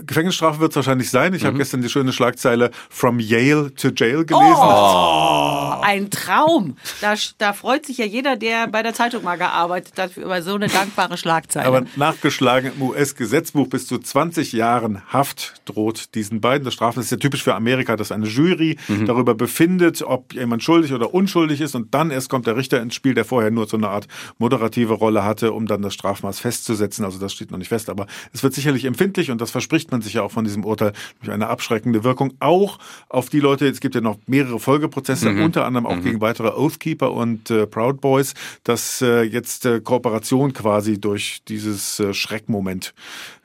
Gefängnisstrafe 0.05 0.59
wird 0.59 0.71
es 0.71 0.75
wahrscheinlich 0.75 1.09
sein. 1.09 1.33
Ich 1.33 1.43
mhm. 1.43 1.47
habe 1.47 1.57
gestern 1.57 1.81
die 1.81 1.89
schöne 1.89 2.11
Schlagzeile 2.11 2.71
From 2.89 3.19
Yale 3.19 3.73
to 3.73 3.89
Jail 3.89 4.25
gelesen. 4.25 4.55
Oh, 4.57 5.81
ein 5.81 6.09
Traum. 6.09 6.77
Da, 7.01 7.15
da 7.37 7.53
freut 7.53 7.85
sich 7.85 7.97
ja 7.97 8.05
jeder, 8.05 8.35
der 8.35 8.67
bei 8.67 8.83
der 8.83 8.93
Zeitung 8.93 9.23
mal 9.23 9.37
gearbeitet 9.37 9.97
hat, 9.97 10.17
über 10.17 10.41
so 10.41 10.55
eine 10.55 10.67
dankbare 10.67 11.17
Schlagzeile. 11.17 11.67
Aber 11.67 11.83
nachgeschlagen 11.95 12.73
im 12.75 12.81
US-Gesetzbuch 12.81 13.67
bis 13.69 13.87
zu 13.87 13.97
20 13.97 14.51
Jahren 14.51 15.01
Haft 15.07 15.61
droht 15.65 16.15
diesen 16.15 16.41
beiden. 16.41 16.65
Das 16.65 16.73
Strafen 16.73 16.99
ist 16.99 17.11
ja 17.11 17.17
typisch 17.17 17.43
für 17.43 17.55
Amerika, 17.55 17.95
dass 17.95 18.11
eine 18.11 18.25
Jury 18.27 18.77
mhm. 18.87 19.05
darüber 19.05 19.35
befindet, 19.35 20.01
ob 20.01 20.33
jemand 20.33 20.63
schuldig 20.63 20.91
oder 20.91 21.13
unschuldig 21.13 21.61
ist 21.61 21.75
und 21.75 21.93
dann 21.93 22.11
erst 22.11 22.29
kommt 22.29 22.47
der 22.47 22.57
Richter 22.57 22.81
ins 22.81 22.95
Spiel, 22.95 23.13
der 23.13 23.25
vorher 23.25 23.51
nur 23.51 23.67
so 23.67 23.77
eine 23.77 23.89
Art 23.89 24.07
moderative 24.37 24.93
Rolle 24.93 25.23
hatte, 25.23 25.53
um 25.53 25.65
dann 25.65 25.81
das 25.81 25.93
Strafmaß 25.93 26.24
Strafmaß 26.25 26.39
festzusetzen. 26.39 27.05
Also 27.05 27.19
das 27.19 27.33
steht 27.33 27.51
noch 27.51 27.57
nicht 27.57 27.69
fest, 27.69 27.89
aber 27.89 28.07
es 28.33 28.43
wird 28.43 28.53
sicherlich 28.53 28.85
empfindlich 28.85 29.31
und 29.31 29.41
das 29.41 29.51
verspricht 29.51 29.91
man 29.91 30.01
sich 30.01 30.13
ja 30.13 30.23
auch 30.23 30.31
von 30.31 30.43
diesem 30.43 30.65
Urteil 30.65 30.93
durch 31.19 31.31
eine 31.31 31.47
abschreckende 31.47 32.03
Wirkung. 32.03 32.33
Auch 32.39 32.79
auf 33.09 33.29
die 33.29 33.39
Leute, 33.39 33.67
es 33.67 33.79
gibt 33.79 33.95
ja 33.95 34.01
noch 34.01 34.17
mehrere 34.27 34.59
Folgeprozesse, 34.59 35.31
mhm. 35.31 35.43
unter 35.43 35.65
anderem 35.65 35.85
auch 35.85 35.97
mhm. 35.97 36.03
gegen 36.03 36.21
weitere 36.21 36.49
Oathkeeper 36.49 37.11
und 37.11 37.49
äh, 37.49 37.67
Proud 37.67 38.01
Boys, 38.01 38.33
dass 38.63 39.01
äh, 39.01 39.23
jetzt 39.23 39.65
äh, 39.65 39.79
Kooperation 39.79 40.53
quasi 40.53 40.99
durch 40.99 41.41
dieses 41.47 41.99
äh, 41.99 42.13
Schreckmoment 42.13 42.93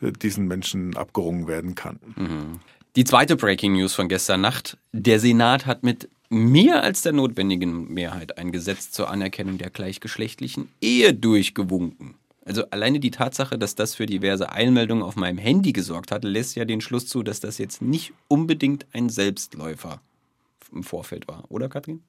äh, 0.01 0.13
diesen 0.13 0.47
Menschen 0.47 0.97
abgerungen 0.97 1.47
werden 1.47 1.75
kann. 1.75 2.01
Mhm. 2.17 2.61
Die 2.97 3.05
zweite 3.05 3.37
Breaking 3.37 3.75
News 3.75 3.95
von 3.95 4.09
gestern 4.09 4.41
Nacht. 4.41 4.77
Der 4.93 5.21
Senat 5.21 5.65
hat 5.67 5.85
mit 5.85 6.09
mehr 6.29 6.83
als 6.83 7.03
der 7.03 7.13
notwendigen 7.13 7.93
Mehrheit 7.93 8.39
ein 8.39 8.53
Gesetz 8.53 8.91
zur 8.91 9.11
Anerkennung 9.11 9.59
der 9.59 9.71
gleichgeschlechtlichen 9.71 10.69
Ehe 10.81 11.13
durchgewunken. 11.13 12.15
Also 12.45 12.65
alleine 12.71 13.01
die 13.01 13.11
Tatsache, 13.11 13.59
dass 13.59 13.75
das 13.75 13.95
für 13.95 14.07
diverse 14.07 14.51
Einmeldungen 14.51 15.03
auf 15.03 15.17
meinem 15.17 15.39
Handy 15.39 15.73
gesorgt 15.73 16.11
hat, 16.11 16.25
lässt 16.25 16.57
ja 16.57 16.65
den 16.65 16.81
Schluss 16.81 17.07
zu, 17.07 17.23
dass 17.23 17.41
das 17.41 17.59
jetzt 17.59 17.83
nicht 17.83 18.13
unbedingt 18.29 18.87
ein 18.93 19.11
Selbstläufer 19.11 20.01
im 20.73 20.83
Vorfeld 20.83 21.29
war, 21.29 21.45
oder 21.51 21.69
Katrin? 21.69 22.03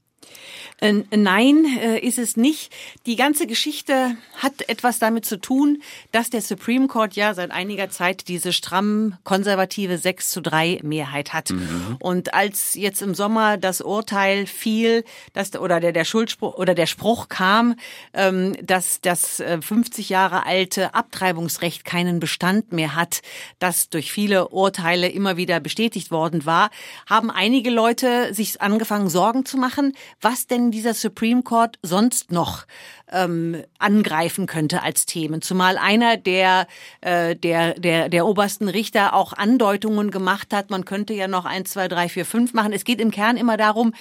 Nein, 0.84 1.66
äh, 1.80 2.00
ist 2.00 2.18
es 2.18 2.38
nicht. 2.38 2.74
Die 3.06 3.16
ganze 3.16 3.46
Geschichte 3.46 4.18
hat 4.38 4.68
etwas 4.68 4.98
damit 4.98 5.26
zu 5.26 5.40
tun, 5.40 5.84
dass 6.12 6.32
der 6.32 6.42
Supreme 6.42 6.88
Court 6.88 7.16
ja 7.16 7.36
seit 7.36 7.52
einiger 7.52 7.92
Zeit 7.92 8.28
diese 8.28 8.52
stramm 8.52 9.16
konservative 9.24 10.00
6 10.00 10.32
zu 10.32 10.42
3 10.42 10.80
Mehrheit 10.82 11.34
hat. 11.34 11.52
Mhm. 11.52 11.98
Und 12.00 12.34
als 12.34 12.74
jetzt 12.74 13.04
im 13.04 13.14
Sommer 13.14 13.58
das 13.58 13.82
Urteil 13.82 14.48
fiel, 14.48 15.04
dass, 15.34 15.56
oder 15.56 15.80
der, 15.80 15.92
der 15.92 16.04
Schuldspruch 16.04 16.56
oder 16.56 16.74
der 16.74 16.88
Spruch 16.88 17.30
kam, 17.30 17.76
ähm, 18.16 18.58
dass 18.64 19.02
das 19.02 19.36
50 19.62 20.10
äh, 20.10 20.14
Jahre 20.14 20.48
alte 20.48 20.96
Abtreibungsrecht 20.96 21.86
keinen 21.86 22.20
Bestand 22.20 22.72
mehr 22.72 22.96
hat, 22.96 23.22
das 23.60 23.90
durch 23.90 24.12
viele 24.12 24.48
Urteile 24.48 25.10
immer 25.10 25.38
wieder 25.38 25.60
bestätigt 25.60 26.10
worden 26.10 26.48
war, 26.48 26.72
haben 27.06 27.30
einige 27.30 27.70
Leute 27.70 28.34
sich 28.34 28.60
angefangen, 28.62 29.10
Sorgen 29.10 29.46
zu 29.46 29.58
machen, 29.58 29.94
was 30.20 30.48
denn 30.48 30.72
dieser 30.72 30.94
Supreme 30.94 31.44
Court 31.44 31.78
sonst 31.82 32.32
noch 32.32 32.66
ähm, 33.12 33.64
angreifen 33.78 34.46
könnte 34.46 34.84
als 34.84 35.06
Themen. 35.06 35.42
Zumal 35.42 35.78
einer 35.78 36.18
der, 36.18 36.68
äh, 37.02 37.36
der, 37.36 37.74
der, 37.74 38.10
der 38.10 38.26
obersten 38.26 38.70
Richter 38.70 39.14
auch 39.14 39.34
Andeutungen 39.34 40.12
gemacht 40.12 40.54
hat, 40.54 40.70
man 40.70 40.86
könnte 40.86 41.14
ja 41.14 41.28
noch 41.28 41.46
eins, 41.46 41.72
zwei, 41.72 41.88
drei, 41.88 42.10
vier, 42.10 42.26
fünf 42.26 42.54
machen. 42.54 42.74
Es 42.74 42.84
geht 42.84 43.02
im 43.02 43.12
Kern 43.12 43.38
immer 43.38 43.58
darum, 43.58 43.94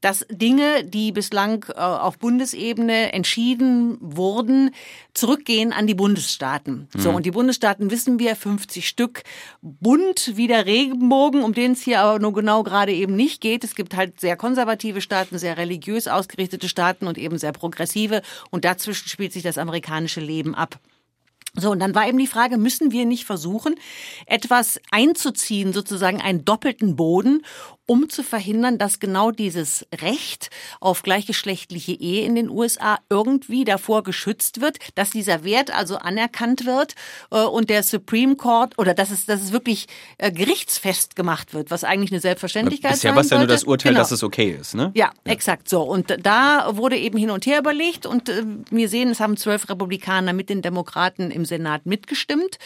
dass 0.00 0.26
Dinge, 0.30 0.84
die 0.84 1.12
bislang 1.12 1.64
äh, 1.74 1.80
auf 1.80 2.18
Bundesebene 2.18 3.12
entschieden 3.12 3.96
wurden, 4.00 4.70
zurückgehen 5.18 5.72
an 5.72 5.86
die 5.86 5.94
Bundesstaaten. 5.94 6.88
So, 6.96 7.10
und 7.10 7.26
die 7.26 7.30
Bundesstaaten 7.30 7.90
wissen 7.90 8.18
wir, 8.18 8.36
50 8.36 8.88
Stück, 8.88 9.22
bunt 9.60 10.36
wie 10.36 10.46
der 10.46 10.66
Regenbogen, 10.66 11.42
um 11.42 11.52
den 11.52 11.72
es 11.72 11.82
hier 11.82 12.00
aber 12.00 12.18
nur 12.18 12.32
genau 12.32 12.62
gerade 12.62 12.92
eben 12.92 13.16
nicht 13.16 13.40
geht. 13.40 13.64
Es 13.64 13.74
gibt 13.74 13.96
halt 13.96 14.20
sehr 14.20 14.36
konservative 14.36 15.00
Staaten, 15.00 15.38
sehr 15.38 15.56
religiös 15.56 16.08
ausgerichtete 16.08 16.68
Staaten 16.68 17.06
und 17.06 17.18
eben 17.18 17.38
sehr 17.38 17.52
progressive. 17.52 18.22
Und 18.50 18.64
dazwischen 18.64 19.08
spielt 19.08 19.32
sich 19.32 19.42
das 19.42 19.58
amerikanische 19.58 20.20
Leben 20.20 20.54
ab. 20.54 20.78
So, 21.54 21.70
und 21.70 21.80
dann 21.80 21.94
war 21.94 22.06
eben 22.06 22.18
die 22.18 22.26
Frage, 22.26 22.58
müssen 22.58 22.92
wir 22.92 23.04
nicht 23.04 23.24
versuchen, 23.24 23.74
etwas 24.26 24.80
einzuziehen, 24.90 25.72
sozusagen 25.72 26.20
einen 26.20 26.44
doppelten 26.44 26.94
Boden, 26.94 27.42
um 27.88 28.10
zu 28.10 28.22
verhindern, 28.22 28.76
dass 28.76 29.00
genau 29.00 29.30
dieses 29.30 29.86
Recht 30.02 30.50
auf 30.78 31.02
gleichgeschlechtliche 31.02 31.92
Ehe 31.92 32.22
in 32.26 32.34
den 32.34 32.50
USA 32.50 32.98
irgendwie 33.08 33.64
davor 33.64 34.02
geschützt 34.02 34.60
wird, 34.60 34.76
dass 34.94 35.08
dieser 35.10 35.42
Wert 35.42 35.74
also 35.74 35.96
anerkannt 35.96 36.66
wird 36.66 36.94
äh, 37.30 37.38
und 37.40 37.70
der 37.70 37.82
Supreme 37.82 38.36
Court 38.36 38.78
oder 38.78 38.92
dass 38.92 39.10
es, 39.10 39.24
dass 39.24 39.42
es 39.42 39.52
wirklich 39.52 39.86
äh, 40.18 40.30
gerichtsfest 40.30 41.16
gemacht 41.16 41.54
wird, 41.54 41.70
was 41.70 41.82
eigentlich 41.82 42.12
eine 42.12 42.20
Selbstverständlichkeit 42.20 42.92
Bisher 42.92 43.10
sein 43.10 43.16
war 43.16 43.24
es 43.24 43.30
ja 43.30 43.38
nur 43.38 43.46
das 43.46 43.64
Urteil, 43.64 43.92
Genau. 43.92 44.02
dass 44.02 44.10
es 44.10 44.22
okay 44.22 44.50
ist, 44.60 44.74
ne? 44.74 44.92
Ja, 44.94 45.10
exakt 45.24 45.70
so. 45.70 45.82
Und 45.82 46.14
da 46.22 46.76
wurde 46.76 46.98
eben 46.98 47.16
hin 47.16 47.30
und 47.30 47.46
her 47.46 47.58
überlegt 47.58 48.04
und 48.04 48.28
äh, 48.28 48.44
wir 48.70 48.90
sehen, 48.90 49.08
es 49.08 49.18
haben 49.18 49.38
zwölf 49.38 49.66
Republikaner 49.70 50.34
mit 50.34 50.50
den 50.50 50.60
Demokraten 50.60 51.30
im 51.30 51.46
Senat 51.46 51.86
mitgestimmt, 51.86 52.58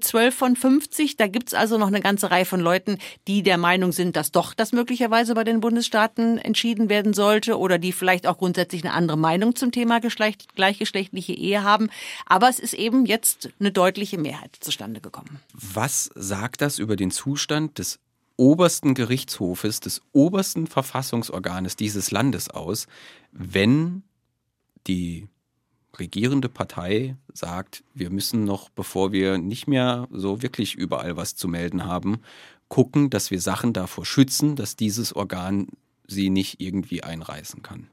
zwölf 0.00 0.34
von 0.34 0.56
50. 0.56 1.16
Da 1.16 1.26
gibt's 1.26 1.54
also 1.54 1.78
noch 1.78 1.86
eine 1.86 2.00
ganze 2.00 2.30
Reihe 2.30 2.44
von 2.44 2.60
Leuten, 2.60 2.98
die 3.26 3.42
der 3.42 3.56
Meinung 3.56 3.92
sind, 3.92 4.16
dass 4.16 4.30
doch 4.30 4.41
das 4.54 4.72
möglicherweise 4.72 5.34
bei 5.34 5.44
den 5.44 5.60
Bundesstaaten 5.60 6.38
entschieden 6.38 6.88
werden 6.88 7.14
sollte 7.14 7.58
oder 7.58 7.78
die 7.78 7.92
vielleicht 7.92 8.26
auch 8.26 8.38
grundsätzlich 8.38 8.84
eine 8.84 8.92
andere 8.92 9.16
Meinung 9.16 9.54
zum 9.54 9.72
Thema 9.72 10.00
Geschlecht, 10.00 10.54
gleichgeschlechtliche 10.54 11.32
Ehe 11.32 11.62
haben. 11.62 11.88
Aber 12.26 12.48
es 12.48 12.58
ist 12.58 12.74
eben 12.74 13.06
jetzt 13.06 13.50
eine 13.60 13.72
deutliche 13.72 14.18
Mehrheit 14.18 14.56
zustande 14.60 15.00
gekommen. 15.00 15.40
Was 15.52 16.10
sagt 16.14 16.60
das 16.60 16.78
über 16.78 16.96
den 16.96 17.10
Zustand 17.10 17.78
des 17.78 18.00
obersten 18.36 18.94
Gerichtshofes, 18.94 19.80
des 19.80 20.02
obersten 20.12 20.66
Verfassungsorganes 20.66 21.76
dieses 21.76 22.10
Landes 22.10 22.50
aus, 22.50 22.86
wenn 23.30 24.02
die 24.86 25.28
regierende 25.98 26.48
Partei 26.48 27.16
sagt, 27.32 27.84
wir 27.94 28.10
müssen 28.10 28.44
noch, 28.44 28.70
bevor 28.70 29.12
wir 29.12 29.38
nicht 29.38 29.66
mehr 29.66 30.08
so 30.10 30.42
wirklich 30.42 30.74
überall 30.74 31.16
was 31.16 31.36
zu 31.36 31.48
melden 31.48 31.84
haben, 31.84 32.20
gucken, 32.72 33.10
dass 33.10 33.30
wir 33.30 33.38
Sachen 33.38 33.74
davor 33.74 34.06
schützen, 34.06 34.56
dass 34.56 34.76
dieses 34.76 35.14
Organ 35.14 35.66
sie 36.08 36.30
nicht 36.30 36.58
irgendwie 36.58 37.02
einreißen 37.02 37.60
kann. 37.60 37.88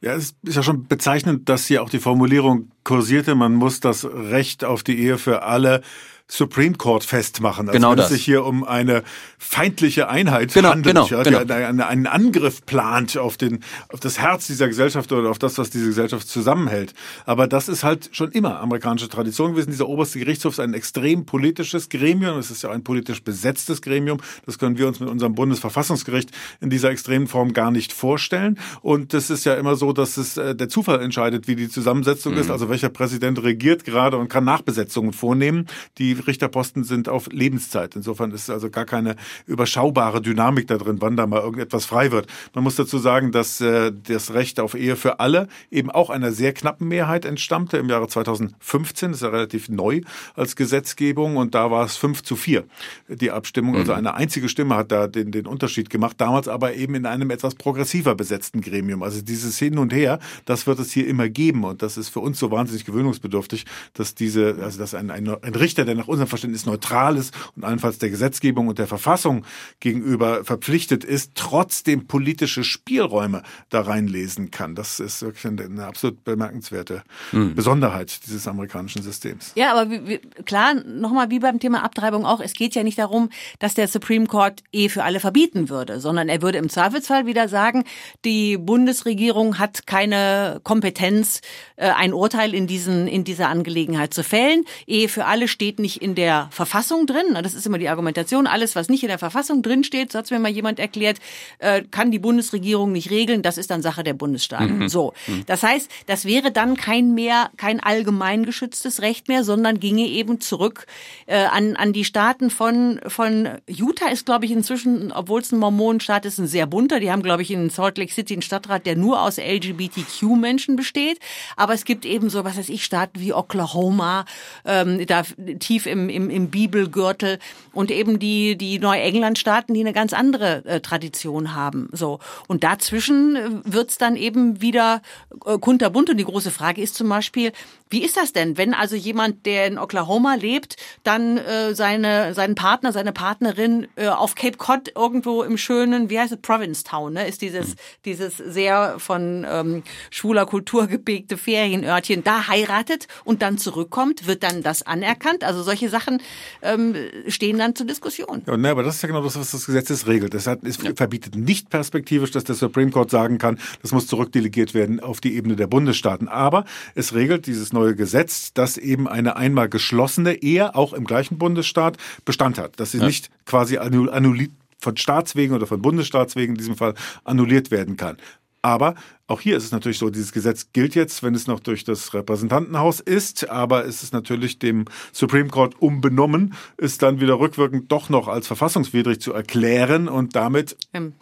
Ja, 0.00 0.14
es 0.14 0.34
ist 0.42 0.56
ja 0.56 0.64
schon 0.64 0.88
bezeichnend, 0.88 1.48
dass 1.48 1.66
hier 1.66 1.84
auch 1.84 1.90
die 1.90 2.00
Formulierung 2.00 2.72
kursierte, 2.82 3.36
man 3.36 3.54
muss 3.54 3.78
das 3.78 4.04
Recht 4.04 4.64
auf 4.64 4.82
die 4.82 4.98
Ehe 4.98 5.16
für 5.16 5.44
alle 5.44 5.82
Supreme 6.30 6.76
Court 6.76 7.02
festmachen. 7.04 7.68
Also 7.68 7.76
Genau 7.76 7.90
wenn 7.90 7.96
das. 7.98 8.06
es 8.06 8.12
sich 8.12 8.24
hier 8.24 8.44
um 8.44 8.62
eine 8.64 9.02
feindliche 9.36 10.08
Einheit 10.08 10.54
Genau, 10.54 10.70
handelt, 10.70 10.94
genau, 10.94 11.06
ja, 11.08 11.22
genau. 11.24 11.44
die 11.44 11.52
eine, 11.52 11.86
einen 11.88 12.06
Angriff 12.06 12.64
plant 12.64 13.18
auf, 13.18 13.36
den, 13.36 13.64
auf 13.88 13.98
das 13.98 14.20
Herz 14.20 14.46
dieser 14.46 14.68
Gesellschaft 14.68 15.10
oder 15.10 15.28
auf 15.28 15.38
das, 15.40 15.58
was 15.58 15.70
diese 15.70 15.86
Gesellschaft 15.86 16.28
zusammenhält. 16.28 16.94
Aber 17.26 17.48
das 17.48 17.68
ist 17.68 17.82
halt 17.82 18.10
schon 18.12 18.30
immer 18.30 18.60
amerikanische 18.60 19.08
Tradition 19.08 19.52
gewesen. 19.52 19.70
Dieser 19.70 19.88
oberste 19.88 20.20
Gerichtshof 20.20 20.52
ist 20.54 20.60
ein 20.60 20.72
extrem 20.74 21.26
politisches 21.26 21.88
Gremium. 21.88 22.38
Es 22.38 22.50
ist 22.50 22.62
ja 22.62 22.70
ein 22.70 22.84
politisch 22.84 23.24
besetztes 23.24 23.82
Gremium. 23.82 24.18
Das 24.46 24.58
können 24.58 24.78
wir 24.78 24.86
uns 24.86 25.00
mit 25.00 25.08
unserem 25.08 25.34
Bundesverfassungsgericht 25.34 26.30
in 26.60 26.70
dieser 26.70 26.90
extremen 26.90 27.26
Form 27.26 27.52
gar 27.52 27.72
nicht 27.72 27.92
vorstellen. 27.92 28.58
Und 28.82 29.14
es 29.14 29.30
ist 29.30 29.44
ja 29.44 29.54
immer 29.54 29.74
so, 29.74 29.92
dass 29.92 30.16
es 30.16 30.36
äh, 30.36 30.54
der 30.54 30.68
Zufall 30.68 31.00
entscheidet, 31.02 31.48
wie 31.48 31.56
die 31.56 31.68
Zusammensetzung 31.68 32.34
ist, 32.34 32.50
also 32.50 32.68
welcher 32.68 32.88
Präsident 32.88 33.42
regiert 33.42 33.84
gerade 33.84 34.16
und 34.16 34.28
kann 34.28 34.44
Nachbesetzungen 34.44 35.12
vornehmen. 35.12 35.66
Die 35.98 36.19
Richterposten 36.26 36.84
sind 36.84 37.08
auf 37.08 37.28
Lebenszeit. 37.32 37.96
Insofern 37.96 38.30
ist 38.32 38.50
also 38.50 38.70
gar 38.70 38.84
keine 38.84 39.16
überschaubare 39.46 40.20
Dynamik 40.20 40.66
da 40.66 40.78
drin, 40.78 40.96
wann 41.00 41.16
da 41.16 41.26
mal 41.26 41.40
irgendetwas 41.40 41.84
frei 41.84 42.12
wird. 42.12 42.26
Man 42.54 42.64
muss 42.64 42.76
dazu 42.76 42.98
sagen, 42.98 43.32
dass 43.32 43.60
äh, 43.60 43.92
das 44.06 44.32
Recht 44.32 44.60
auf 44.60 44.74
Ehe 44.74 44.96
für 44.96 45.20
alle 45.20 45.48
eben 45.70 45.90
auch 45.90 46.10
einer 46.10 46.32
sehr 46.32 46.52
knappen 46.52 46.88
Mehrheit 46.88 47.24
entstammte 47.24 47.78
im 47.78 47.88
Jahre 47.88 48.08
2015. 48.08 49.10
Das 49.10 49.18
ist 49.18 49.22
ja 49.22 49.30
relativ 49.30 49.68
neu 49.68 50.00
als 50.34 50.56
Gesetzgebung 50.56 51.36
und 51.36 51.54
da 51.54 51.70
war 51.70 51.84
es 51.84 51.96
5 51.96 52.22
zu 52.22 52.36
4 52.36 52.64
die 53.08 53.30
Abstimmung. 53.30 53.76
Also 53.76 53.92
eine 53.92 54.14
einzige 54.14 54.48
Stimme 54.48 54.76
hat 54.76 54.92
da 54.92 55.06
den, 55.06 55.32
den 55.32 55.46
Unterschied 55.46 55.90
gemacht. 55.90 56.20
Damals 56.20 56.48
aber 56.48 56.74
eben 56.74 56.94
in 56.94 57.06
einem 57.06 57.30
etwas 57.30 57.54
progressiver 57.54 58.14
besetzten 58.14 58.60
Gremium. 58.60 59.02
Also 59.02 59.22
dieses 59.22 59.58
Hin 59.58 59.78
und 59.78 59.92
Her, 59.92 60.18
das 60.44 60.66
wird 60.66 60.78
es 60.78 60.92
hier 60.92 61.06
immer 61.06 61.28
geben 61.28 61.64
und 61.64 61.82
das 61.82 61.96
ist 61.96 62.08
für 62.08 62.20
uns 62.20 62.38
so 62.38 62.50
wahnsinnig 62.50 62.84
gewöhnungsbedürftig, 62.84 63.64
dass 63.94 64.14
diese, 64.14 64.56
also 64.62 64.78
dass 64.78 64.94
ein, 64.94 65.10
ein, 65.10 65.28
ein 65.28 65.54
Richter, 65.54 65.84
der 65.84 65.94
nach 65.94 66.08
unserem 66.10 66.28
Verständnis 66.28 66.66
neutral 66.66 67.16
ist 67.16 67.34
und 67.56 67.64
allenfalls 67.64 67.98
der 67.98 68.10
Gesetzgebung 68.10 68.68
und 68.68 68.78
der 68.78 68.86
Verfassung 68.86 69.44
gegenüber 69.80 70.44
verpflichtet 70.44 71.04
ist, 71.04 71.32
trotzdem 71.34 72.06
politische 72.06 72.64
Spielräume 72.64 73.42
da 73.70 73.82
reinlesen 73.82 74.50
kann. 74.50 74.74
Das 74.74 75.00
ist 75.00 75.22
wirklich 75.22 75.46
eine, 75.46 75.64
eine 75.64 75.86
absolut 75.86 76.24
bemerkenswerte 76.24 77.02
Besonderheit 77.32 78.20
dieses 78.26 78.46
amerikanischen 78.46 79.02
Systems. 79.02 79.52
Ja, 79.54 79.72
aber 79.72 79.90
wie, 79.90 80.06
wie, 80.06 80.18
klar, 80.44 80.74
nochmal 80.74 81.30
wie 81.30 81.38
beim 81.38 81.60
Thema 81.60 81.82
Abtreibung 81.84 82.26
auch, 82.26 82.40
es 82.40 82.52
geht 82.52 82.74
ja 82.74 82.82
nicht 82.82 82.98
darum, 82.98 83.30
dass 83.58 83.74
der 83.74 83.88
Supreme 83.88 84.26
Court 84.26 84.62
Ehe 84.72 84.90
für 84.90 85.04
alle 85.04 85.20
verbieten 85.20 85.68
würde, 85.68 86.00
sondern 86.00 86.28
er 86.28 86.42
würde 86.42 86.58
im 86.58 86.68
Zweifelsfall 86.68 87.26
wieder 87.26 87.48
sagen, 87.48 87.84
die 88.24 88.58
Bundesregierung 88.58 89.58
hat 89.58 89.86
keine 89.86 90.60
Kompetenz, 90.64 91.40
äh, 91.76 91.90
ein 91.90 92.12
Urteil 92.12 92.54
in, 92.54 92.66
diesen, 92.66 93.06
in 93.06 93.24
dieser 93.24 93.48
Angelegenheit 93.48 94.14
zu 94.14 94.24
fällen. 94.24 94.64
Ehe 94.86 95.08
für 95.08 95.26
alle 95.26 95.48
steht 95.48 95.78
nicht 95.78 95.99
in 96.00 96.14
der 96.14 96.48
Verfassung 96.50 97.06
drin. 97.06 97.36
Das 97.42 97.54
ist 97.54 97.66
immer 97.66 97.78
die 97.78 97.88
Argumentation. 97.88 98.46
Alles, 98.46 98.76
was 98.76 98.88
nicht 98.88 99.02
in 99.02 99.08
der 99.08 99.18
Verfassung 99.18 99.62
drin 99.62 99.84
steht, 99.84 100.12
so 100.12 100.18
hat 100.18 100.30
mir 100.30 100.38
mal 100.38 100.50
jemand 100.50 100.78
erklärt, 100.78 101.18
äh, 101.58 101.82
kann 101.82 102.10
die 102.10 102.18
Bundesregierung 102.18 102.92
nicht 102.92 103.10
regeln. 103.10 103.42
Das 103.42 103.58
ist 103.58 103.70
dann 103.70 103.82
Sache 103.82 104.02
der 104.02 104.14
Bundesstaaten. 104.14 104.88
So. 104.88 105.12
Das 105.46 105.62
heißt, 105.62 105.90
das 106.06 106.24
wäre 106.24 106.50
dann 106.50 106.76
kein 106.76 107.14
mehr, 107.14 107.50
kein 107.56 107.80
allgemein 107.80 108.44
geschütztes 108.44 109.02
Recht 109.02 109.28
mehr, 109.28 109.44
sondern 109.44 109.78
ginge 109.78 110.06
eben 110.06 110.40
zurück 110.40 110.86
äh, 111.26 111.44
an, 111.44 111.76
an 111.76 111.92
die 111.92 112.04
Staaten 112.04 112.50
von, 112.50 113.00
von 113.06 113.48
Utah 113.68 114.08
ist, 114.08 114.26
glaube 114.26 114.46
ich, 114.46 114.50
inzwischen, 114.50 115.12
obwohl 115.12 115.40
es 115.40 115.52
ein 115.52 115.58
Mormonenstaat 115.58 116.24
ist, 116.26 116.38
ein 116.38 116.46
sehr 116.46 116.66
bunter. 116.66 117.00
Die 117.00 117.10
haben, 117.10 117.22
glaube 117.22 117.42
ich, 117.42 117.50
in 117.50 117.70
Salt 117.70 117.98
Lake 117.98 118.12
City 118.12 118.34
einen 118.34 118.42
Stadtrat, 118.42 118.86
der 118.86 118.96
nur 118.96 119.22
aus 119.22 119.38
LGBTQ-Menschen 119.38 120.76
besteht. 120.76 121.18
Aber 121.56 121.74
es 121.74 121.84
gibt 121.84 122.04
eben 122.04 122.30
so, 122.30 122.44
was 122.44 122.56
weiß 122.56 122.68
ich, 122.68 122.84
Staaten 122.84 123.20
wie 123.20 123.32
Oklahoma, 123.32 124.24
ähm, 124.64 125.06
da 125.06 125.22
tief 125.58 125.86
im, 125.90 126.08
im, 126.08 126.30
im 126.30 126.50
Bibelgürtel 126.50 127.38
und 127.72 127.90
eben 127.90 128.18
die, 128.18 128.56
die 128.56 128.78
Neuengland-Staaten, 128.78 129.74
die 129.74 129.80
eine 129.80 129.92
ganz 129.92 130.12
andere 130.12 130.64
äh, 130.64 130.80
Tradition 130.80 131.54
haben. 131.54 131.88
So. 131.92 132.18
Und 132.48 132.64
dazwischen 132.64 133.36
äh, 133.36 133.50
wird's 133.64 133.98
dann 133.98 134.16
eben 134.16 134.60
wieder 134.60 135.02
äh, 135.44 135.58
kunterbunt. 135.58 136.10
Und 136.10 136.16
die 136.16 136.24
große 136.24 136.50
Frage 136.50 136.82
ist 136.82 136.94
zum 136.94 137.08
Beispiel, 137.08 137.52
wie 137.90 138.04
ist 138.04 138.16
das 138.16 138.32
denn, 138.32 138.56
wenn 138.56 138.72
also 138.72 138.94
jemand, 138.94 139.46
der 139.46 139.66
in 139.66 139.76
Oklahoma 139.76 140.34
lebt, 140.34 140.76
dann 141.02 141.38
äh, 141.38 141.74
seine, 141.74 142.34
seinen 142.34 142.54
Partner, 142.54 142.92
seine 142.92 143.12
Partnerin 143.12 143.88
äh, 143.96 144.06
auf 144.06 144.36
Cape 144.36 144.56
Cod 144.56 144.92
irgendwo 144.94 145.42
im 145.42 145.58
schönen, 145.58 146.08
wie 146.08 146.20
heißt 146.20 146.32
es, 146.32 146.40
Provincetown, 146.40 147.14
ne, 147.14 147.26
ist 147.26 147.42
dieses, 147.42 147.74
dieses 148.04 148.36
sehr 148.36 149.00
von 149.00 149.44
ähm, 149.48 149.82
schwuler 150.10 150.46
Kultur 150.46 150.86
geprägte 150.86 151.36
Ferienörtchen, 151.36 152.22
da 152.22 152.46
heiratet 152.46 153.08
und 153.24 153.42
dann 153.42 153.58
zurückkommt, 153.58 154.28
wird 154.28 154.44
dann 154.44 154.62
das 154.62 154.82
anerkannt? 154.82 155.42
Also 155.42 155.64
solche 155.70 155.88
Sachen 155.88 156.20
ähm, 156.62 156.94
stehen 157.28 157.58
dann 157.58 157.76
zur 157.76 157.86
Diskussion. 157.86 158.42
Ja, 158.46 158.56
ne, 158.56 158.70
aber 158.70 158.82
das 158.82 158.96
ist 158.96 159.02
ja 159.02 159.08
genau 159.08 159.22
das, 159.22 159.38
was 159.38 159.52
das 159.52 159.66
Gesetz 159.66 160.06
regelt. 160.06 160.34
Es, 160.34 160.46
hat, 160.46 160.64
es 160.64 160.76
verbietet 160.76 161.36
nicht 161.36 161.70
perspektivisch, 161.70 162.32
dass 162.32 162.44
der 162.44 162.56
Supreme 162.56 162.90
Court 162.90 163.10
sagen 163.10 163.38
kann, 163.38 163.58
das 163.82 163.92
muss 163.92 164.08
zurückdelegiert 164.08 164.74
werden 164.74 164.98
auf 164.98 165.20
die 165.20 165.36
Ebene 165.36 165.54
der 165.54 165.68
Bundesstaaten. 165.68 166.26
Aber 166.28 166.64
es 166.96 167.14
regelt 167.14 167.46
dieses 167.46 167.72
neue 167.72 167.94
Gesetz, 167.94 168.52
dass 168.52 168.78
eben 168.78 169.06
eine 169.08 169.36
einmal 169.36 169.68
geschlossene 169.68 170.42
Ehe 170.42 170.74
auch 170.74 170.92
im 170.92 171.04
gleichen 171.04 171.38
Bundesstaat 171.38 171.96
Bestand 172.24 172.58
hat. 172.58 172.80
Dass 172.80 172.90
sie 172.90 172.98
nicht 172.98 173.30
quasi 173.46 173.78
annu- 173.78 174.08
annulliert 174.08 174.50
von 174.80 174.96
Staatswegen 174.96 175.54
oder 175.54 175.66
von 175.66 175.82
Bundesstaatswegen 175.82 176.54
in 176.54 176.58
diesem 176.58 176.76
Fall 176.76 176.94
annulliert 177.24 177.70
werden 177.70 177.96
kann. 177.96 178.16
Aber 178.62 178.94
auch 179.26 179.40
hier 179.40 179.56
ist 179.56 179.64
es 179.64 179.72
natürlich 179.72 179.98
so, 179.98 180.10
dieses 180.10 180.32
Gesetz 180.32 180.72
gilt 180.72 180.94
jetzt, 180.94 181.22
wenn 181.22 181.34
es 181.34 181.46
noch 181.46 181.60
durch 181.60 181.84
das 181.84 182.12
Repräsentantenhaus 182.12 183.00
ist, 183.00 183.48
aber 183.48 183.86
es 183.86 184.02
ist 184.02 184.12
natürlich 184.12 184.58
dem 184.58 184.84
Supreme 185.12 185.48
Court 185.48 185.80
unbenommen, 185.80 186.54
ist 186.76 187.02
dann 187.02 187.20
wieder 187.20 187.38
rückwirkend 187.38 187.90
doch 187.90 188.10
noch 188.10 188.28
als 188.28 188.46
verfassungswidrig 188.46 189.20
zu 189.20 189.32
erklären 189.32 190.08
und 190.08 190.36
damit 190.36 190.76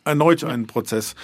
erneut 0.05 0.43
einen 0.43 0.67
Prozess 0.67 1.15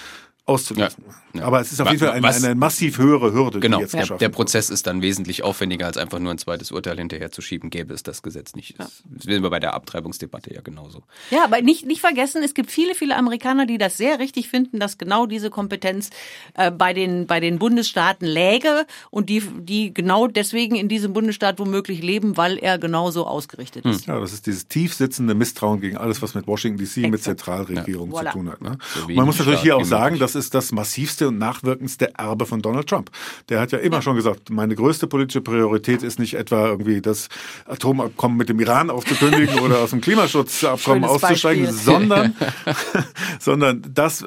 auszulassen. 0.45 1.03
Ja, 1.33 1.39
ja. 1.41 1.45
Aber 1.47 1.59
es 1.59 1.71
ist 1.71 1.81
auf 1.81 1.87
jeden 1.89 1.99
Fall 1.99 2.11
eine, 2.11 2.27
eine 2.29 2.55
massiv 2.55 2.97
höhere 2.97 3.33
Hürde, 3.33 3.59
Genau, 3.59 3.77
die 3.77 3.81
jetzt 3.83 3.93
der, 3.93 4.01
geschaffen 4.01 4.19
der. 4.19 4.29
Prozess 4.29 4.69
ist 4.69 4.85
dann 4.87 5.01
wesentlich 5.01 5.43
aufwendiger, 5.43 5.85
als 5.87 5.97
einfach 5.97 6.19
nur 6.19 6.31
ein 6.31 6.37
zweites 6.37 6.71
Urteil 6.71 6.97
hinterherzuschieben, 6.97 7.69
gäbe 7.69 7.93
es 7.93 8.03
das 8.03 8.21
Gesetz 8.21 8.53
nicht. 8.55 8.79
Das 8.79 9.03
sehen 9.19 9.41
wir 9.43 9.49
bei 9.49 9.59
der 9.59 9.73
Abtreibungsdebatte 9.73 10.53
ja 10.53 10.61
genauso. 10.61 11.03
Ja, 11.31 11.43
aber 11.43 11.61
nicht, 11.61 11.85
nicht 11.85 11.99
vergessen, 12.01 12.43
es 12.43 12.53
gibt 12.53 12.71
viele, 12.71 12.95
viele 12.95 13.15
Amerikaner, 13.17 13.65
die 13.65 13.77
das 13.77 13.97
sehr 13.97 14.19
richtig 14.19 14.47
finden, 14.49 14.79
dass 14.79 14.97
genau 14.97 15.25
diese 15.25 15.49
Kompetenz 15.49 16.09
äh, 16.53 16.71
bei, 16.71 16.93
den, 16.93 17.25
bei 17.27 17.39
den 17.39 17.57
Bundesstaaten 17.59 18.25
läge 18.27 18.85
und 19.09 19.29
die, 19.29 19.41
die 19.41 19.93
genau 19.93 20.27
deswegen 20.27 20.75
in 20.75 20.87
diesem 20.89 21.11
Bundesstaat 21.13 21.59
womöglich 21.59 22.01
leben, 22.03 22.37
weil 22.37 22.57
er 22.59 22.77
genauso 22.77 23.25
ausgerichtet 23.25 23.83
ist. 23.85 24.05
Ja, 24.05 24.19
das 24.19 24.31
ist 24.31 24.45
dieses 24.45 24.67
tief 24.67 24.93
sitzende 24.93 25.33
Misstrauen 25.33 25.81
gegen 25.81 25.97
alles, 25.97 26.21
was 26.21 26.35
mit 26.35 26.45
Washington 26.47 26.83
DC, 26.85 27.09
mit. 27.09 27.23
Zentralregierung 27.23 28.11
Ja. 28.11 28.19
zu 28.19 28.25
Voilà. 28.27 28.31
tun 28.31 28.49
hat. 28.51 28.61
Ne? 28.61 28.77
So 28.93 29.07
man 29.11 29.25
muss 29.25 29.39
natürlich 29.39 29.61
hier 29.61 29.75
auch 29.75 29.83
sagen, 29.83 30.15
möglich. 30.15 30.34
Das 30.35 30.45
ist 30.45 30.53
das 30.53 30.71
massivste 30.71 31.27
und 31.29 31.37
nachwirkendste 31.37 32.13
Erbe 32.17 32.45
von 32.45 32.61
Donald 32.61 32.87
Trump. 32.87 33.09
Der 33.49 33.59
hat 33.59 33.71
ja 33.71 33.79
immer 33.79 34.01
schon 34.01 34.15
gesagt, 34.15 34.49
meine 34.49 34.75
größte 34.75 35.07
politische 35.07 35.41
Priorität 35.41 36.03
ist 36.03 36.19
nicht 36.19 36.33
etwa 36.35 36.67
irgendwie 36.67 37.01
das 37.01 37.29
Atomabkommen 37.65 38.37
mit 38.37 38.49
dem 38.49 38.59
Iran 38.59 38.89
aufzukündigen 38.89 39.59
oder 39.59 39.79
aus 39.79 39.91
dem 39.91 40.01
Klimaschutzabkommen 40.01 41.03
Schönes 41.03 41.23
auszusteigen, 41.23 41.65
Beispiel. 41.65 41.81
sondern, 41.83 42.35
sondern 43.39 43.81
das, 43.93 44.25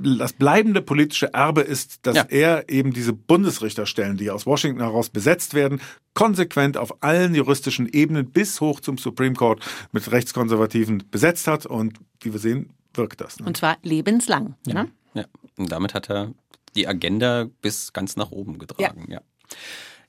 das 0.00 0.32
bleibende 0.32 0.82
politische 0.82 1.32
Erbe 1.34 1.60
ist, 1.62 2.06
dass 2.06 2.16
Ja. 2.16 2.22
er 2.28 2.68
eben 2.68 2.92
diese 2.92 3.12
Bundesrichterstellen, 3.12 4.16
die 4.16 4.30
aus 4.30 4.46
Washington 4.46 4.80
heraus 4.80 5.10
besetzt 5.10 5.54
werden, 5.54 5.80
konsequent 6.14 6.76
auf 6.76 7.02
allen 7.02 7.34
juristischen 7.34 7.88
Ebenen 7.88 8.30
bis 8.30 8.60
hoch 8.60 8.80
zum 8.80 8.98
Supreme 8.98 9.34
Court 9.34 9.64
mit 9.92 10.10
Rechtskonservativen 10.10 11.04
besetzt 11.10 11.46
hat. 11.46 11.66
Und 11.66 11.98
wie 12.22 12.32
wir 12.32 12.40
sehen, 12.40 12.70
wirkt 12.94 13.20
das. 13.20 13.38
Ne? 13.38 13.46
Und 13.46 13.56
zwar 13.56 13.76
lebenslang. 13.82 14.54
Ne? 14.66 14.88
Ja. 15.14 15.24
Und 15.58 15.72
damit 15.72 15.94
hat 15.94 16.10
er 16.10 16.32
die 16.76 16.86
Agenda 16.86 17.48
bis 17.62 17.92
ganz 17.92 18.16
nach 18.16 18.30
oben 18.30 18.58
getragen. 18.58 19.06
Ja. 19.10 19.20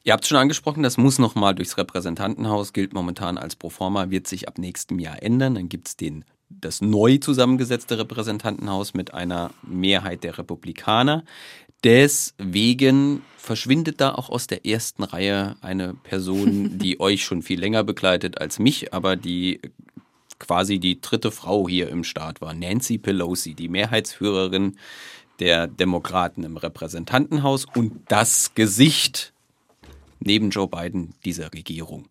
Ihr 0.04 0.14
habt 0.14 0.26
schon 0.26 0.38
angesprochen, 0.38 0.84
das 0.84 0.98
muss 0.98 1.20
nochmal 1.20 1.56
durchs 1.56 1.78
Repräsentantenhaus, 1.78 2.74
gilt 2.74 2.94
momentan 2.94 3.38
als 3.38 3.56
Proforma, 3.56 4.10
wird 4.10 4.28
sich 4.28 4.48
ab 4.48 4.58
nächstem 4.58 5.00
Jahr 5.00 5.22
ändern. 5.22 5.56
Dann 5.56 5.70
gibt's 5.70 5.98
den 5.98 6.26
das 6.50 6.82
neu 6.82 7.18
zusammengesetzte 7.18 8.00
Repräsentantenhaus 8.00 8.94
mit 8.94 9.14
einer 9.14 9.52
Mehrheit 9.62 10.24
der 10.24 10.38
Republikaner. 10.38 11.24
Deswegen 11.84 13.22
verschwindet 13.38 14.02
da 14.02 14.14
auch 14.14 14.30
aus 14.30 14.48
der 14.48 14.66
ersten 14.66 15.04
Reihe 15.04 15.56
eine 15.62 15.94
Person, 15.94 16.78
die 16.80 17.00
euch 17.00 17.24
schon 17.24 17.42
viel 17.42 17.60
länger 17.60 17.84
begleitet 17.84 18.40
als 18.40 18.60
mich, 18.60 18.94
aber 18.94 19.16
die 19.16 19.62
quasi 20.40 20.80
die 20.80 21.02
dritte 21.02 21.32
Frau 21.32 21.68
hier 21.68 21.90
im 21.90 22.04
Staat 22.04 22.42
war, 22.42 22.54
Nancy 22.54 22.98
Pelosi, 22.98 23.54
die 23.54 23.68
Mehrheitsführerin 23.68 24.78
der 25.40 25.68
Demokraten 25.68 26.44
im 26.44 26.58
Repräsentantenhaus 26.58 27.66
und 27.76 28.02
das 28.08 28.54
Gesicht 28.56 29.34
neben 30.20 30.50
Joe 30.50 30.68
Biden 30.68 31.14
dieser 31.26 31.54
Regierung. 31.54 32.10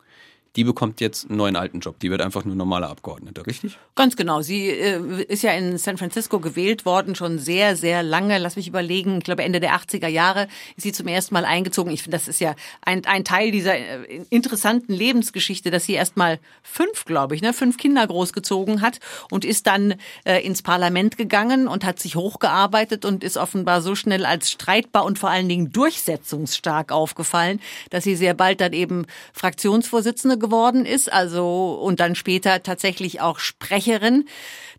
Die 0.55 0.63
bekommt 0.63 0.99
jetzt 0.99 1.29
einen 1.29 1.37
neuen 1.37 1.55
alten 1.55 1.79
Job. 1.79 1.99
Die 1.99 2.09
wird 2.09 2.21
einfach 2.21 2.43
nur 2.43 2.55
normale 2.55 2.87
Abgeordnete, 2.87 3.45
richtig? 3.45 3.77
Ganz 3.95 4.15
genau. 4.15 4.41
Sie 4.41 4.67
äh, 4.67 5.23
ist 5.23 5.43
ja 5.43 5.51
in 5.51 5.77
San 5.77 5.97
Francisco 5.97 6.39
gewählt 6.39 6.85
worden, 6.85 7.13
schon 7.13 7.37
sehr, 7.37 7.75
sehr 7.75 8.01
lange. 8.01 8.37
Lass 8.39 8.55
mich 8.55 8.67
überlegen. 8.67 9.19
Ich 9.19 9.25
glaube, 9.25 9.43
Ende 9.43 9.59
der 9.59 9.75
80er 9.75 10.07
Jahre 10.07 10.47
ist 10.75 10.83
sie 10.83 10.91
zum 10.91 11.07
ersten 11.07 11.35
Mal 11.35 11.45
eingezogen. 11.45 11.91
Ich 11.91 12.01
finde, 12.01 12.17
das 12.17 12.27
ist 12.27 12.39
ja 12.39 12.55
ein, 12.81 13.05
ein 13.05 13.23
Teil 13.23 13.51
dieser 13.51 13.77
äh, 13.77 14.23
interessanten 14.29 14.93
Lebensgeschichte, 14.93 15.69
dass 15.69 15.85
sie 15.85 15.93
erst 15.93 16.17
mal 16.17 16.39
fünf, 16.63 17.05
glaube 17.05 17.35
ich, 17.35 17.41
ne, 17.43 17.53
fünf 17.53 17.77
Kinder 17.77 18.07
großgezogen 18.07 18.81
hat 18.81 18.99
und 19.29 19.45
ist 19.45 19.67
dann 19.67 19.95
äh, 20.23 20.43
ins 20.43 20.63
Parlament 20.63 21.15
gegangen 21.17 21.67
und 21.67 21.85
hat 21.85 21.99
sich 21.99 22.15
hochgearbeitet 22.15 23.05
und 23.05 23.23
ist 23.23 23.37
offenbar 23.37 23.81
so 23.83 23.93
schnell 23.93 24.25
als 24.25 24.49
streitbar 24.49 25.05
und 25.05 25.19
vor 25.19 25.29
allen 25.29 25.47
Dingen 25.47 25.71
durchsetzungsstark 25.71 26.91
aufgefallen, 26.91 27.59
dass 27.91 28.03
sie 28.03 28.15
sehr 28.15 28.33
bald 28.33 28.61
dann 28.61 28.73
eben 28.73 29.05
Fraktionsvorsitzende 29.33 30.38
geworden 30.39 30.85
ist, 30.85 31.11
also 31.11 31.79
und 31.81 31.99
dann 31.99 32.15
später 32.15 32.63
tatsächlich 32.63 33.21
auch 33.21 33.39
Sprecherin 33.39 34.25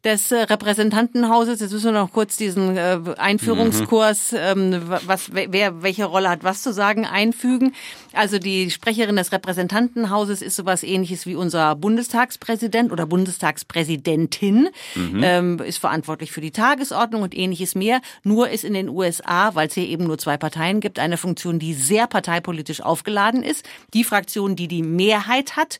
des 0.04 0.32
äh, 0.32 0.40
Repräsentantenhauses. 0.40 1.60
Jetzt 1.60 1.72
müssen 1.72 1.92
wir 1.92 2.00
noch 2.00 2.12
kurz 2.12 2.36
diesen 2.36 2.76
äh, 2.76 2.98
Einführungskurs, 3.18 4.34
ähm, 4.36 4.82
was 5.06 5.32
wer 5.32 5.82
welche 5.82 6.06
Rolle 6.06 6.30
hat, 6.30 6.42
was 6.42 6.62
zu 6.62 6.72
sagen, 6.72 7.04
einfügen. 7.04 7.74
Also 8.12 8.38
die 8.38 8.70
Sprecherin 8.70 9.16
des 9.16 9.32
Repräsentantenhauses 9.32 10.42
ist 10.42 10.56
sowas 10.56 10.82
ähnliches 10.82 11.26
wie 11.26 11.36
unser 11.36 11.76
Bundestagspräsident 11.76 12.90
oder 12.92 13.06
Bundestagspräsidentin, 13.06 14.68
ähm, 15.22 15.58
ist 15.60 15.78
verantwortlich 15.78 16.32
für 16.32 16.40
die 16.40 16.50
Tagesordnung 16.50 17.22
und 17.22 17.36
ähnliches 17.36 17.74
mehr. 17.74 18.00
Nur 18.22 18.50
ist 18.50 18.64
in 18.64 18.74
den 18.74 18.88
USA, 18.88 19.54
weil 19.54 19.68
es 19.68 19.74
hier 19.74 19.86
eben 19.86 20.04
nur 20.04 20.18
zwei 20.18 20.36
Parteien 20.36 20.80
gibt, 20.80 20.98
eine 20.98 21.16
Funktion, 21.16 21.58
die 21.58 21.74
sehr 21.74 22.06
parteipolitisch 22.06 22.80
aufgeladen 22.80 23.42
ist. 23.42 23.68
Die 23.94 24.04
Fraktion, 24.04 24.56
die 24.56 24.68
die 24.68 24.82
Mehrheit 24.82 25.56
hat, 25.56 25.78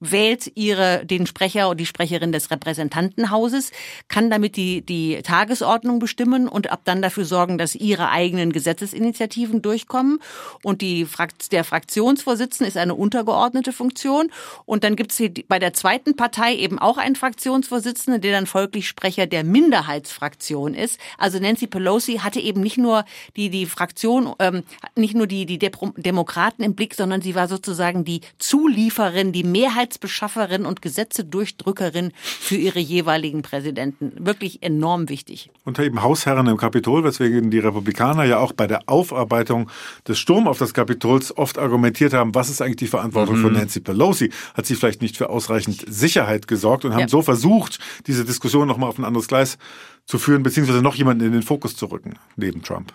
wählt 0.00 0.52
ihre 0.54 1.06
den 1.06 1.26
Sprecher 1.26 1.68
oder 1.68 1.76
die 1.76 1.86
Sprecherin 1.86 2.32
des 2.32 2.50
Repräsentantenhauses, 2.50 3.72
kann 4.08 4.30
damit 4.30 4.56
die 4.56 4.82
die 4.82 5.22
Tagesordnung 5.22 5.98
bestimmen 5.98 6.48
und 6.48 6.70
ab 6.70 6.82
dann 6.84 7.02
dafür 7.02 7.24
sorgen, 7.24 7.58
dass 7.58 7.74
ihre 7.74 8.10
eigenen 8.10 8.52
Gesetzesinitiativen 8.52 9.62
durchkommen. 9.62 10.20
Und 10.62 10.82
die 10.82 11.04
Frakt 11.04 11.52
der 11.52 11.64
Fraktionsvorsitzende 11.64 12.68
ist 12.68 12.76
eine 12.76 12.94
untergeordnete 12.94 13.72
Funktion. 13.72 14.30
Und 14.64 14.84
dann 14.84 14.96
gibt 14.96 15.12
es 15.12 15.30
bei 15.48 15.58
der 15.58 15.72
zweiten 15.72 16.16
Partei 16.16 16.54
eben 16.56 16.78
auch 16.78 16.98
einen 16.98 17.16
Fraktionsvorsitzenden, 17.16 18.20
der 18.20 18.32
dann 18.32 18.46
folglich 18.46 18.88
Sprecher 18.88 19.26
der 19.26 19.44
Minderheitsfraktion 19.44 20.74
ist. 20.74 21.00
Also 21.18 21.38
Nancy 21.38 21.66
Pelosi 21.66 22.18
hatte 22.18 22.40
eben 22.40 22.60
nicht 22.60 22.78
nur 22.78 23.04
die 23.36 23.50
die 23.50 23.66
Fraktion, 23.66 24.34
ähm, 24.38 24.62
nicht 24.94 25.14
nur 25.14 25.26
die 25.26 25.46
die 25.46 25.58
Demokraten 25.58 26.62
im 26.62 26.74
Blick, 26.74 26.94
sondern 26.94 27.22
sie 27.22 27.34
war 27.34 27.48
sozusagen 27.48 28.04
die 28.04 28.20
Zulieferin, 28.38 29.32
die 29.32 29.44
Mehrheitsbeschafferin 29.86 30.66
und 30.66 30.82
Gesetzedurchdrückerin 30.82 32.12
für 32.16 32.56
ihre 32.56 32.78
jeweiligen 32.80 33.42
Präsidenten. 33.42 34.12
Wirklich 34.18 34.62
enorm 34.62 35.08
wichtig. 35.08 35.50
Unter 35.64 35.84
eben 35.84 36.02
Hausherren 36.02 36.46
im 36.48 36.56
Kapitol, 36.56 37.04
weswegen 37.04 37.50
die 37.50 37.58
Republikaner 37.58 38.24
ja 38.24 38.38
auch 38.38 38.52
bei 38.52 38.66
der 38.66 38.82
Aufarbeitung 38.86 39.70
des 40.06 40.18
Sturm 40.18 40.48
auf 40.48 40.58
das 40.58 40.74
Kapitols 40.74 41.36
oft 41.36 41.58
argumentiert 41.58 42.12
haben, 42.12 42.34
was 42.34 42.50
ist 42.50 42.60
eigentlich 42.60 42.76
die 42.76 42.86
Verantwortung 42.88 43.36
von 43.36 43.52
Nancy 43.52 43.80
Pelosi? 43.80 44.30
Hat 44.54 44.66
sie 44.66 44.74
vielleicht 44.74 45.02
nicht 45.02 45.16
für 45.16 45.30
ausreichend 45.30 45.84
Sicherheit 45.86 46.48
gesorgt 46.48 46.84
und 46.84 46.92
haben 46.92 47.00
Ja. 47.00 47.08
so 47.08 47.22
versucht, 47.22 47.78
diese 48.06 48.24
Diskussion 48.24 48.66
nochmal 48.66 48.88
auf 48.88 48.98
ein 48.98 49.04
anderes 49.04 49.28
Gleis 49.28 49.58
zu 50.04 50.18
führen, 50.18 50.42
beziehungsweise 50.42 50.82
noch 50.82 50.94
jemanden 50.94 51.24
in 51.24 51.32
den 51.32 51.42
Fokus 51.42 51.76
zu 51.76 51.86
rücken, 51.86 52.14
neben 52.36 52.62
Trump. 52.62 52.92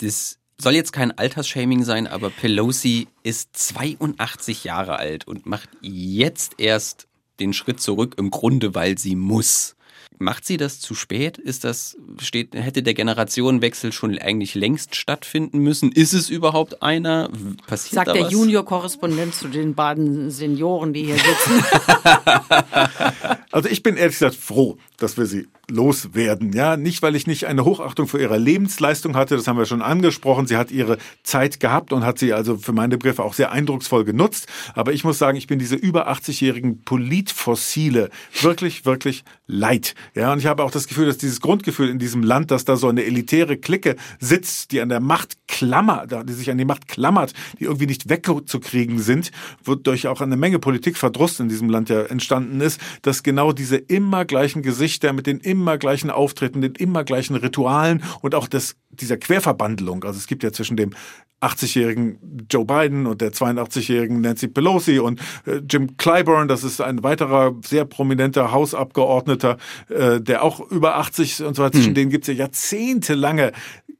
Das 0.00 0.38
soll 0.62 0.74
jetzt 0.74 0.92
kein 0.92 1.16
Altersshaming 1.16 1.84
sein, 1.84 2.06
aber 2.06 2.30
Pelosi 2.30 3.08
ist 3.22 3.56
82 3.56 4.64
Jahre 4.64 4.96
alt 4.96 5.26
und 5.26 5.46
macht 5.46 5.68
jetzt 5.80 6.54
erst 6.58 7.08
den 7.40 7.52
Schritt 7.52 7.80
zurück, 7.80 8.14
im 8.18 8.30
Grunde, 8.30 8.74
weil 8.74 8.98
sie 8.98 9.16
muss. 9.16 9.76
Macht 10.18 10.44
sie 10.44 10.56
das 10.56 10.78
zu 10.78 10.94
spät? 10.94 11.36
Ist 11.38 11.64
das, 11.64 11.96
steht, 12.20 12.54
hätte 12.54 12.82
der 12.82 12.94
Generationenwechsel 12.94 13.92
schon 13.92 14.16
eigentlich 14.18 14.54
längst 14.54 14.94
stattfinden 14.94 15.58
müssen? 15.58 15.90
Ist 15.90 16.12
es 16.12 16.30
überhaupt 16.30 16.82
einer? 16.82 17.28
Passiert 17.66 17.94
Sagt 17.94 18.08
da 18.08 18.12
der? 18.12 18.28
Junior-Korrespondent 18.28 19.34
zu 19.34 19.48
den 19.48 19.74
beiden 19.74 20.30
Senioren, 20.30 20.92
die 20.92 21.04
hier 21.04 21.16
sitzen. 21.16 21.64
Also 23.52 23.68
ich 23.68 23.82
bin 23.82 23.96
ehrlich 23.96 24.14
gesagt 24.14 24.34
froh, 24.34 24.78
dass 24.98 25.16
wir 25.16 25.26
sie 25.26 25.48
loswerden. 25.70 26.52
Ja, 26.52 26.76
nicht, 26.76 27.02
weil 27.02 27.16
ich 27.16 27.26
nicht 27.26 27.46
eine 27.46 27.64
Hochachtung 27.64 28.06
für 28.06 28.20
ihre 28.20 28.38
Lebensleistung 28.38 29.16
hatte, 29.16 29.36
das 29.36 29.46
haben 29.48 29.58
wir 29.58 29.66
schon 29.66 29.82
angesprochen. 29.82 30.46
Sie 30.46 30.56
hat 30.56 30.70
ihre 30.70 30.98
Zeit 31.22 31.60
gehabt 31.60 31.92
und 31.92 32.04
hat 32.04 32.18
sie 32.18 32.32
also 32.32 32.56
für 32.56 32.72
meine 32.72 32.98
Begriffe 32.98 33.22
auch 33.22 33.34
sehr 33.34 33.52
eindrucksvoll 33.52 34.04
genutzt. 34.04 34.46
Aber 34.74 34.92
ich 34.92 35.04
muss 35.04 35.18
sagen, 35.18 35.36
ich 35.36 35.46
bin 35.46 35.58
diese 35.58 35.76
über 35.76 36.10
80-jährigen 36.10 36.82
Politfossile 36.84 38.10
wirklich, 38.40 38.84
wirklich 38.84 39.24
leid. 39.46 39.94
Ja, 40.14 40.32
und 40.32 40.38
ich 40.38 40.46
habe 40.46 40.62
auch 40.62 40.70
das 40.70 40.86
Gefühl, 40.86 41.06
dass 41.06 41.18
dieses 41.18 41.40
Grundgefühl 41.40 41.88
in 41.88 41.98
diesem 41.98 42.22
Land, 42.22 42.50
dass 42.50 42.64
da 42.64 42.76
so 42.76 42.88
eine 42.88 43.04
elitäre 43.04 43.56
Clique 43.56 43.96
sitzt, 44.20 44.72
die 44.72 44.80
an 44.80 44.88
der 44.88 45.00
Macht 45.00 45.41
klammert, 45.62 46.28
die 46.28 46.32
sich 46.32 46.50
an 46.50 46.58
die 46.58 46.64
Macht 46.64 46.88
klammert, 46.88 47.32
die 47.58 47.64
irgendwie 47.64 47.86
nicht 47.86 48.08
wegzukriegen 48.08 48.98
sind, 48.98 49.30
wodurch 49.62 50.08
auch 50.08 50.20
eine 50.20 50.36
Menge 50.36 50.58
Politikverdruss 50.58 51.38
in 51.38 51.48
diesem 51.48 51.68
Land 51.70 51.88
ja 51.88 52.02
entstanden 52.02 52.60
ist, 52.60 52.80
dass 53.02 53.22
genau 53.22 53.52
diese 53.52 53.76
immer 53.76 54.24
gleichen 54.24 54.62
Gesichter 54.62 55.12
mit 55.12 55.26
den 55.26 55.38
immer 55.38 55.78
gleichen 55.78 56.10
Auftritten, 56.10 56.60
den 56.60 56.74
immer 56.74 57.04
gleichen 57.04 57.36
Ritualen 57.36 58.02
und 58.22 58.34
auch 58.34 58.48
das, 58.48 58.74
dieser 58.90 59.16
Querverbandelung, 59.16 60.02
also 60.04 60.18
es 60.18 60.26
gibt 60.26 60.42
ja 60.42 60.52
zwischen 60.52 60.76
dem 60.76 60.94
80-jährigen 61.42 62.46
Joe 62.50 62.64
Biden 62.64 63.06
und 63.06 63.20
der 63.20 63.32
82-jährigen 63.32 64.20
Nancy 64.20 64.48
Pelosi 64.48 65.00
und 65.00 65.20
äh, 65.44 65.60
Jim 65.68 65.96
Clyburn, 65.96 66.46
das 66.46 66.62
ist 66.62 66.80
ein 66.80 67.02
weiterer 67.02 67.54
sehr 67.64 67.84
prominenter 67.84 68.52
Hausabgeordneter, 68.52 69.58
äh, 69.88 70.20
der 70.20 70.44
auch 70.44 70.60
über 70.70 70.96
80 70.96 71.42
und 71.42 71.56
so 71.56 71.62
weiter, 71.62 71.72
zwischen 71.72 71.94
denen 71.94 72.10
gibt 72.10 72.28
es 72.28 72.28
ja 72.28 72.44
jahrzehntelange 72.44 73.52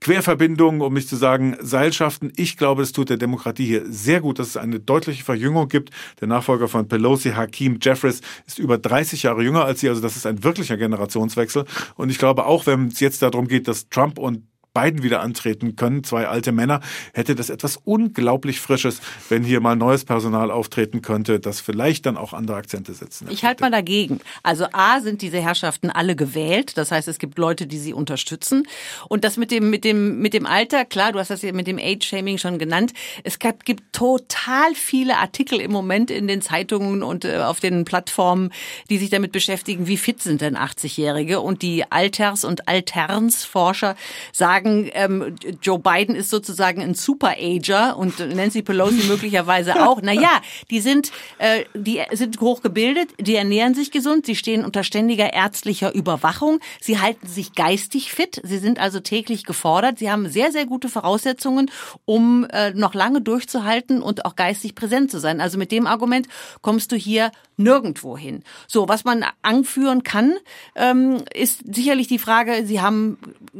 Querverbindungen, 0.03 0.81
um 0.81 0.95
nicht 0.95 1.09
zu 1.09 1.15
sagen 1.15 1.57
Seilschaften. 1.61 2.33
Ich 2.35 2.57
glaube, 2.57 2.83
es 2.83 2.91
tut 2.91 3.09
der 3.09 3.19
Demokratie 3.19 3.65
hier 3.65 3.85
sehr 3.87 4.21
gut, 4.21 4.41
dass 4.41 4.49
es 4.49 4.57
eine 4.57 4.81
deutliche 4.81 5.23
Verjüngung 5.23 5.69
gibt. 5.69 5.91
Der 6.21 6.27
Nachfolger 6.27 6.67
von 6.67 6.88
Pelosi, 6.88 7.31
Hakeem 7.31 7.79
Jeffries, 7.81 8.21
ist 8.45 8.59
über 8.59 8.79
30 8.79 9.23
Jahre 9.23 9.45
jünger 9.45 9.65
als 9.65 9.79
sie. 9.79 9.88
Also 9.88 10.01
das 10.01 10.17
ist 10.17 10.27
ein 10.27 10.43
wirklicher 10.43 10.77
Generationswechsel. 10.77 11.67
Und 11.95 12.11
ich 12.11 12.19
glaube 12.19 12.47
auch, 12.47 12.67
wenn 12.67 12.88
es 12.88 12.99
jetzt 12.99 13.23
darum 13.23 13.47
geht, 13.47 13.69
dass 13.69 13.88
Trump 13.91 14.19
und 14.19 14.43
beiden 14.72 15.02
wieder 15.02 15.20
antreten 15.20 15.76
können, 15.76 16.04
zwei 16.04 16.28
alte 16.28 16.52
Männer, 16.52 16.80
hätte 17.12 17.35
das 17.35 17.50
etwas 17.50 17.78
unglaublich 17.85 18.61
Frisches, 18.61 19.00
wenn 19.28 19.44
hier 19.44 19.61
mal 19.61 19.76
neues 19.76 20.04
Personal 20.04 20.50
auftreten 20.50 21.02
könnte, 21.02 21.40
das 21.40 21.61
vielleicht 21.61 22.06
dann 22.06 22.16
auch 22.16 22.32
andere 22.32 22.56
Akzente 22.56 22.94
setzen. 22.94 23.28
Ich 23.30 23.44
halte 23.44 23.62
mal 23.62 23.70
dagegen. 23.70 24.20
Also 24.42 24.66
A 24.72 25.00
sind 25.00 25.22
diese 25.22 25.40
Herrschaften 25.40 25.90
alle 25.90 26.16
gewählt, 26.16 26.76
das 26.76 26.90
heißt, 26.90 27.08
es 27.08 27.18
gibt 27.18 27.38
Leute, 27.38 27.66
die 27.66 27.78
sie 27.78 27.92
unterstützen. 27.92 28.66
Und 29.08 29.24
das 29.24 29.37
mit 29.37 29.50
dem, 29.50 29.70
mit 29.70 29.85
dem, 29.85 30.20
mit 30.20 30.35
dem 30.35 30.46
Alter, 30.46 30.85
klar, 30.85 31.12
du 31.12 31.18
hast 31.18 31.30
das 31.30 31.42
ja 31.42 31.52
mit 31.52 31.66
dem 31.66 31.78
Age-Shaming 31.78 32.38
schon 32.38 32.58
genannt. 32.58 32.92
Es 33.24 33.38
gibt, 33.38 33.64
gibt 33.64 33.92
total 33.92 34.74
viele 34.74 35.18
Artikel 35.18 35.61
im 35.61 35.72
Moment 35.72 36.11
in 36.11 36.28
den 36.28 36.42
Zeitungen 36.42 37.02
und 37.02 37.24
äh, 37.24 37.38
auf 37.38 37.61
den 37.61 37.85
Plattformen, 37.85 38.50
die 38.90 38.98
sich 38.98 39.11
damit 39.11 39.32
beschäftigen, 39.32 39.87
wie 39.87 39.96
fit 39.96 40.22
sind 40.22 40.40
denn 40.40 40.56
80-Jährige. 40.56 41.40
Und 41.40 41.62
die 41.62 41.90
Alters- 41.90 42.44
und 42.44 42.68
Alternsforscher 42.68 43.96
sagen, 44.32 44.62
sagen, 44.62 44.90
ähm, 44.94 45.35
Joe 45.61 45.79
Biden 45.79 46.14
ist 46.14 46.31
sozusagen 46.31 46.83
ein 46.83 46.94
Super-Ager 46.94 47.96
und 47.96 48.18
Nancy 48.35 48.62
Pelosi 48.62 49.05
möglicherweise 49.09 49.87
auch. 49.88 50.03
Naja, 50.03 50.40
die 50.70 50.81
sind, 50.81 51.12
äh, 51.38 51.64
die 51.75 52.01
sind 52.12 52.40
hochgebildet, 52.40 53.11
die 53.20 53.37
ernähren 53.37 53.75
sich 53.75 53.90
gesund, 53.90 54.27
sie 54.27 54.37
stehen 54.37 54.64
unter 54.64 54.85
ständiger 54.85 55.33
ärztlicher 55.33 55.94
Überwachung, 55.94 56.61
sie 56.81 57.01
halten 57.01 57.27
sich 57.27 57.55
geistig 57.55 58.12
fit, 58.12 58.40
sie 58.44 58.59
sind 58.59 58.79
also 58.79 59.01
täglich 59.01 59.44
gefordert, 59.44 59.98
sie 59.98 60.11
haben 60.11 60.29
sehr, 60.29 60.53
sehr 60.53 60.66
gute 60.66 60.88
Voraussetzungen, 60.88 61.70
um 62.05 62.46
äh, 62.53 62.72
noch 62.72 62.94
lange 62.94 63.20
durchzuhalten 63.20 64.03
und 64.03 64.25
auch 64.25 64.37
geistig 64.37 64.75
präsent 64.75 65.11
zu 65.11 65.18
sein. 65.18 65.40
Also 65.40 65.59
mit 65.59 65.72
dem 65.72 65.87
Argument 65.87 66.29
kommst 66.61 66.92
du 66.92 66.96
hier 66.96 67.33
nirgendwo 67.57 68.16
hin. 68.16 68.42
So, 68.66 68.88
was 68.88 69.05
man 69.05 69.25
anführen 69.42 70.03
kann, 70.03 70.35
ähm, 70.75 71.22
ist 71.35 71.62
sicherlich 71.75 72.09
die 72.09 72.18
Frage, 72.18 72.64
Sie 72.66 72.81
haben 72.81 73.18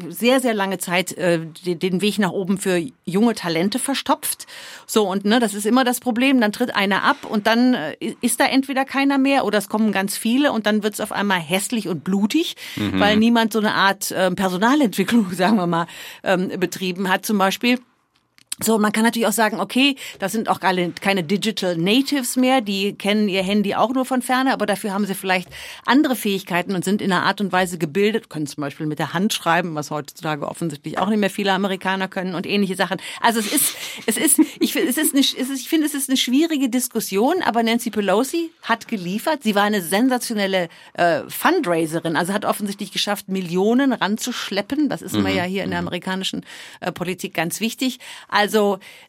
sehr, 0.09 0.41
sehr 0.41 0.55
lange 0.55 0.79
Zeit 0.79 1.13
äh, 1.19 1.41
den 1.65 2.01
Weg 2.01 2.19
nach 2.19 2.31
oben 2.31 2.59
für 2.59 2.83
junge 3.05 3.35
Talente 3.35 3.79
verstopft. 3.79 4.47
So, 4.87 5.09
und 5.09 5.25
ne, 5.25 5.39
das 5.39 5.55
ist 5.55 5.67
immer 5.67 5.85
das 5.85 6.01
Problem. 6.01 6.41
Dann 6.41 6.53
tritt 6.53 6.75
einer 6.75 7.03
ab 7.03 7.27
und 7.29 7.47
dann 7.47 7.75
äh, 7.75 8.15
ist 8.21 8.41
da 8.41 8.47
entweder 8.47 8.85
keiner 8.85 9.19
mehr 9.19 9.45
oder 9.45 9.59
es 9.59 9.69
kommen 9.69 9.93
ganz 9.93 10.17
viele 10.17 10.53
und 10.53 10.67
dann 10.67 10.83
wird 10.83 10.95
es 10.95 11.01
auf 11.01 11.13
einmal 11.13 11.41
hässlich 11.41 11.89
und 11.89 12.05
blutig, 12.05 12.57
mhm. 12.77 12.99
weil 12.99 13.17
niemand 13.17 13.53
so 13.53 13.59
eine 13.59 13.75
Art 13.75 14.11
äh, 14.11 14.31
Personalentwicklung, 14.31 15.31
sagen 15.33 15.57
wir 15.57 15.67
mal, 15.67 15.87
ähm, 16.23 16.49
betrieben 16.59 17.11
hat 17.11 17.27
zum 17.27 17.37
Beispiel. 17.37 17.79
So, 18.63 18.79
man 18.79 18.93
kann 18.93 19.05
natürlich 19.05 19.27
auch 19.27 19.33
sagen, 19.33 19.61
okay, 19.61 19.97
das 20.19 20.33
sind 20.33 20.49
auch 20.49 20.61
keine 20.61 21.23
Digital 21.23 21.77
Natives 21.77 22.37
mehr, 22.37 22.61
die 22.61 22.95
kennen 22.95 23.29
ihr 23.29 23.43
Handy 23.43 23.75
auch 23.75 23.93
nur 23.93 24.05
von 24.05 24.23
ferne, 24.23 24.53
aber 24.53 24.67
dafür 24.67 24.93
haben 24.93 25.07
sie 25.07 25.15
vielleicht 25.15 25.49
andere 25.87 26.17
Fähigkeiten 26.17 26.75
und 26.75 26.85
sind 26.85 27.03
in 27.03 27.13
einer 27.13 27.25
Art 27.25 27.41
und 27.41 27.53
Weise 27.53 27.79
gebildet, 27.79 28.31
können 28.31 28.47
zum 28.47 28.61
Beispiel 28.61 28.87
mit 28.87 28.99
der 28.99 29.15
Hand 29.15 29.33
schreiben, 29.33 29.75
was 29.75 29.91
heutzutage 29.91 30.47
offensichtlich 30.47 30.99
auch 30.99 31.09
nicht 31.09 31.19
mehr 31.19 31.31
viele 31.31 31.53
Amerikaner 31.53 32.09
können 32.09 32.35
und 32.35 32.47
ähnliche 32.47 32.77
Sachen. 32.77 32.99
Also 33.21 33.41
es 33.41 33.53
ist, 33.53 33.77
es 34.07 34.17
ist, 34.17 34.39
ich 34.61 34.73
finde, 34.73 34.89
es 34.91 34.97
ist, 34.97 35.15
eine, 35.15 35.21
es 35.21 35.33
ist, 35.33 35.61
ich 35.61 35.69
finde, 35.69 35.87
es 35.87 35.95
ist 35.95 36.09
eine 36.09 36.17
schwierige 36.17 36.69
Diskussion, 36.69 37.43
aber 37.43 37.63
Nancy 37.63 37.91
Pelosi 37.91 38.51
hat 38.63 38.89
geliefert. 38.89 39.43
Sie 39.43 39.55
war 39.55 39.65
eine 39.65 39.83
sensationelle 39.83 40.69
äh, 40.95 41.23
Fundraiserin, 41.29 42.17
also 42.17 42.33
hat 42.33 42.45
offensichtlich 42.45 42.93
geschafft, 42.93 43.29
Millionen 43.29 43.93
ranzuschleppen. 43.93 44.89
Das 44.89 45.03
ist 45.03 45.13
mhm. 45.13 45.21
immer 45.21 45.31
ja 45.31 45.45
hier 45.45 45.65
in 45.65 45.71
der 45.71 45.81
mhm. 45.81 45.89
amerikanischen 45.89 46.45
äh, 46.81 46.93
Politik 46.93 47.35
ganz 47.35 47.61
wichtig. 47.61 47.99
Also 48.29 48.52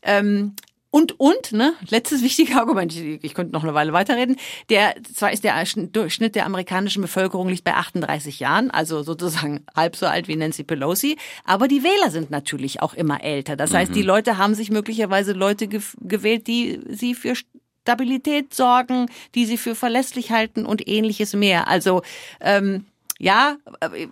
ähm, 0.02 0.56
und, 0.96 1.20
und, 1.20 1.54
ne, 1.54 1.74
letztes 1.90 2.22
wichtige 2.22 2.56
Argument, 2.56 2.96
ich, 2.96 3.24
ich 3.24 3.34
könnte 3.34 3.52
noch 3.52 3.64
eine 3.64 3.74
Weile 3.74 3.94
weiterreden, 3.94 4.36
der, 4.70 4.94
zwar 5.12 5.32
ist 5.32 5.44
der 5.44 5.56
Durchschnitt 5.92 6.36
der 6.36 6.46
amerikanischen 6.46 7.02
Bevölkerung 7.02 7.50
liegt 7.50 7.64
bei 7.64 7.74
38 7.74 8.40
Jahren, 8.40 8.70
also 8.70 9.02
sozusagen 9.02 9.66
halb 9.76 9.96
so 9.96 10.06
alt 10.06 10.28
wie 10.28 10.36
Nancy 10.36 10.64
Pelosi, 10.64 11.18
aber 11.46 11.68
die 11.68 11.84
Wähler 11.84 12.12
sind 12.12 12.30
natürlich 12.30 12.84
auch 12.84 12.94
immer 12.94 13.24
älter. 13.24 13.56
Das 13.56 13.74
heißt, 13.74 13.96
die 13.96 14.02
mhm. 14.02 14.08
Leute 14.08 14.38
haben 14.38 14.54
sich 14.54 14.70
möglicherweise 14.70 15.34
Leute 15.34 15.68
gewählt, 15.68 16.46
die 16.46 16.80
sie 16.88 17.16
für 17.16 17.34
Stabilität 17.82 18.54
sorgen, 18.54 19.08
die 19.34 19.48
sie 19.48 19.58
für 19.58 19.74
verlässlich 19.74 20.30
halten 20.32 20.64
und 20.64 20.88
ähnliches 20.88 21.34
mehr. 21.34 21.68
Also 21.68 22.04
ähm, 22.40 22.86
ja, 23.24 23.56
äh, 23.80 24.08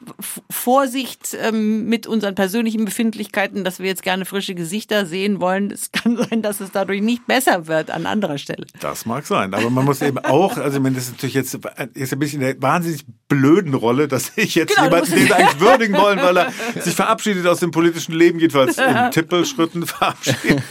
Vorsicht 0.50 1.36
ähm, 1.38 1.86
mit 1.88 2.08
unseren 2.08 2.34
persönlichen 2.34 2.86
Befindlichkeiten, 2.86 3.65
dass 3.65 3.80
wir 3.80 3.88
jetzt 3.88 4.04
gerne 4.04 4.24
frische 4.24 4.56
Gesichter 4.56 5.06
sehen 5.06 5.41
wollen. 5.41 5.69
Es 5.69 5.91
kann 5.91 6.15
sein, 6.30 6.41
dass 6.41 6.62
es 6.62 6.71
dadurch 6.71 7.02
nicht 7.02 7.28
besser 7.28 7.67
wird 7.67 7.91
an 7.91 8.06
anderer 8.06 8.38
Stelle. 8.38 8.65
Das 8.80 9.06
mag 9.06 9.26
sein, 9.26 9.54
aber 9.54 9.69
man 9.69 9.84
muss 9.84 10.02
eben 10.02 10.17
auch, 10.19 10.56
also 10.56 10.78
ich 10.78 10.84
meine, 10.84 10.95
das 10.95 11.06
ist 11.06 11.12
natürlich 11.12 11.36
jetzt 11.36 11.60
ist 11.93 12.13
ein 12.13 12.19
bisschen 12.19 12.41
eine 12.41 12.62
wahnsinnig 12.62 13.06
blöden 13.28 13.74
Rolle, 13.74 14.08
dass 14.08 14.32
ich 14.38 14.56
jetzt 14.56 14.78
genau, 14.78 14.86
jemanden, 14.86 15.12
den 15.13 15.32
eigentlich 15.34 15.60
würdigen 15.60 15.97
wollen, 15.97 16.19
weil 16.19 16.38
er 16.38 16.54
sich 16.80 16.95
verabschiedet 16.95 17.45
aus 17.47 17.60
dem 17.60 17.71
politischen 17.71 18.13
Leben, 18.13 18.39
jedenfalls 18.39 18.78
in 18.78 19.12
Tippelschritten 19.12 19.86
verabschiedet. 19.88 20.63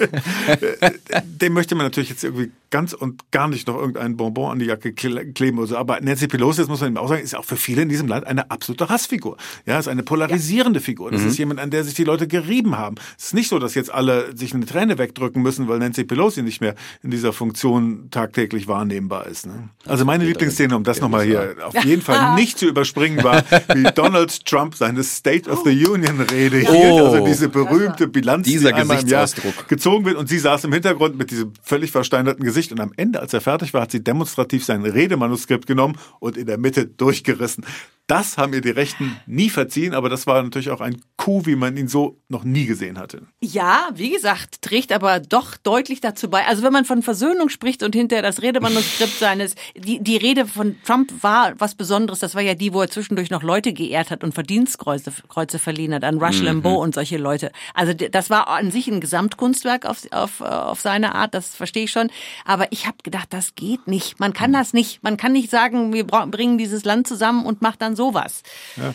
Dem 1.24 1.53
möchte 1.53 1.74
man 1.74 1.85
natürlich 1.85 2.09
jetzt 2.09 2.24
irgendwie 2.24 2.53
ganz 2.70 2.94
und 2.94 3.31
gar 3.33 3.48
nicht 3.48 3.66
noch 3.66 3.76
irgendein 3.76 4.16
Bonbon 4.16 4.53
an 4.53 4.59
die 4.59 4.66
Jacke 4.66 4.92
kleben 4.94 5.59
oder 5.59 5.66
so. 5.66 5.76
Aber 5.76 6.00
Nancy 6.00 6.29
Pelosi, 6.29 6.62
das 6.62 6.68
muss 6.68 6.81
man 6.81 6.90
eben 6.90 6.98
auch 6.98 7.09
sagen, 7.09 7.22
ist 7.22 7.37
auch 7.37 7.44
für 7.44 7.57
viele 7.57 7.83
in 7.83 7.88
diesem 7.88 8.09
Land 8.09 8.26
eine 8.31 8.51
absolute 8.51 8.88
Hassfigur. 8.88 9.37
Ja, 9.66 9.79
ist 9.79 9.88
eine 9.88 10.03
polarisierende 10.03 10.79
ja. 10.79 10.85
Figur. 10.85 11.11
Das 11.11 11.23
mhm. 11.23 11.29
ist 11.29 11.38
jemand, 11.38 11.61
an 11.61 11.71
der 11.71 11.85
sich 11.85 11.95
die 11.95 12.05
Leute 12.05 12.27
gerieben 12.27 12.79
haben. 12.79 12.97
Es 13.19 13.27
ist 13.27 13.35
nicht 13.35 13.49
so, 13.49 13.59
dass 13.59 13.75
jetzt 13.75 13.93
alle 13.93 14.37
sich 14.37 14.55
eine 14.55 14.64
Träne 14.64 14.99
wegdrücken 14.99 15.43
müssen, 15.43 15.69
weil 15.69 15.79
Nancy 15.79 16.05
Pelosi 16.05 16.43
nicht 16.43 16.61
mehr 16.61 16.75
in 17.03 17.11
dieser 17.11 17.33
Funktion 17.33 18.09
tagtäglich 18.11 18.69
wahrnehmbar 18.69 19.27
ist. 19.27 19.47
Ne? 19.47 19.69
Also 19.87 20.05
meine 20.05 20.25
Lieblingsszene, 20.25 20.75
um 20.77 20.85
das 20.85 21.01
nochmal 21.01 21.25
hier 21.25 21.57
auf 21.62 21.85
jeden 21.85 22.03
Fall 22.03 22.35
nicht 22.37 22.59
zu 22.59 22.66
überspringen, 22.66 23.23
war, 23.25 23.43
wie 23.75 23.83
Donald 23.95 24.47
Trump 24.47 24.75
seine 24.75 25.03
State 25.03 25.51
of 25.51 25.62
the 25.64 25.87
Union 25.87 26.21
Rede 26.21 26.59
hielt. 26.59 26.71
Oh. 26.71 27.07
Also 27.07 27.27
diese 27.27 27.49
berühmte 27.49 28.07
Bilanz, 28.07 28.47
Dieser 28.47 28.69
die 28.69 28.75
einmal 28.75 29.01
im 29.01 29.09
Jahr 29.09 29.29
gezogen 29.69 30.05
wird. 30.05 30.16
Und 30.16 30.29
sie 30.29 30.38
saß 30.38 30.64
im 30.64 30.73
Hintergrund 30.73 31.19
mit 31.19 31.31
diesem 31.31 31.53
völlig 31.62 31.90
versteinerten 31.90 32.45
Gesicht. 32.45 32.73
Und 32.73 32.81
am 32.81 32.93
Ende, 32.97 33.21
als 33.21 33.35
er 33.35 33.40
fertig 33.40 33.75
war, 33.75 33.83
hat 33.83 33.90
sie 33.90 34.03
demonstrativ 34.03 34.64
sein 34.64 34.85
Redemanuskript 34.85 35.66
genommen 35.66 35.97
und 36.21 36.37
in 36.37 36.47
der 36.47 36.59
Mitte 36.59 36.87
durchgerissen. 36.87 37.64
Das 38.11 38.38
haben 38.38 38.53
ihr 38.53 38.61
die 38.61 38.70
Rechten 38.70 39.16
nie 39.27 39.51
verziehen, 39.51 39.94
aber 39.94 40.09
das 40.09 40.27
war 40.27 40.42
natürlich 40.42 40.70
auch 40.70 40.81
ein 40.81 41.01
Coup, 41.16 41.46
wie 41.46 41.55
man 41.55 41.77
ihn 41.77 41.87
so 41.87 42.18
noch 42.29 42.42
nie 42.42 42.66
gesehen 42.66 42.99
hatte. 42.99 43.23
Ja, 43.40 43.90
wie 43.94 44.11
gesagt, 44.11 44.62
trägt 44.62 44.90
aber 44.90 45.20
doch 45.20 45.57
deutlich 45.57 46.01
dazu 46.01 46.29
bei. 46.29 46.44
Also 46.44 46.64
wenn 46.64 46.73
man 46.73 46.85
von 46.85 47.03
Versöhnung 47.03 47.51
spricht 47.51 47.85
und 47.85 47.94
hinterher 47.94 48.23
das 48.23 48.42
Redemanuskript 48.42 49.12
seines, 49.20 49.55
die, 49.77 50.03
die 50.03 50.16
Rede 50.16 50.46
von 50.46 50.75
Trump 50.85 51.12
war 51.23 51.53
was 51.59 51.77
Besonderes. 51.77 52.18
Das 52.18 52.35
war 52.35 52.42
ja 52.42 52.55
die, 52.55 52.73
wo 52.73 52.81
er 52.81 52.90
zwischendurch 52.90 53.31
noch 53.31 53.44
Leute 53.44 53.73
geehrt 53.73 54.11
hat 54.11 54.25
und 54.25 54.35
Verdienstkreuze 54.35 55.12
Kreuze 55.29 55.61
verliehen 55.61 55.94
hat 55.94 56.03
an 56.03 56.18
Rush 56.18 56.40
mhm. 56.40 56.46
Limbaugh 56.46 56.83
und 56.83 56.96
solche 56.96 57.16
Leute. 57.16 57.53
Also 57.75 57.92
das 57.92 58.29
war 58.29 58.49
an 58.49 58.73
sich 58.73 58.88
ein 58.88 59.01
Gesamtkunstwerk 59.01 59.87
auf, 59.87 60.11
auf, 60.11 60.40
auf 60.40 60.81
seine 60.81 61.14
Art, 61.14 61.35
das 61.35 61.55
verstehe 61.55 61.85
ich 61.85 61.92
schon. 61.92 62.11
Aber 62.44 62.73
ich 62.73 62.88
habe 62.88 62.96
gedacht, 63.05 63.29
das 63.31 63.55
geht 63.55 63.87
nicht. 63.87 64.18
Man 64.18 64.33
kann 64.33 64.53
das 64.53 64.73
nicht. 64.73 65.01
Man 65.05 65.16
kann 65.16 65.31
nicht 65.31 65.51
sagen, 65.51 65.92
wir 65.92 66.05
bringen 66.05 66.59
dieses 66.59 66.85
Land 66.85 67.07
zusammen 67.07 67.46
und 67.46 67.62
macht 67.62 67.81
dann 67.83 68.00
sowas. 68.01 68.43
Ja. 68.77 68.95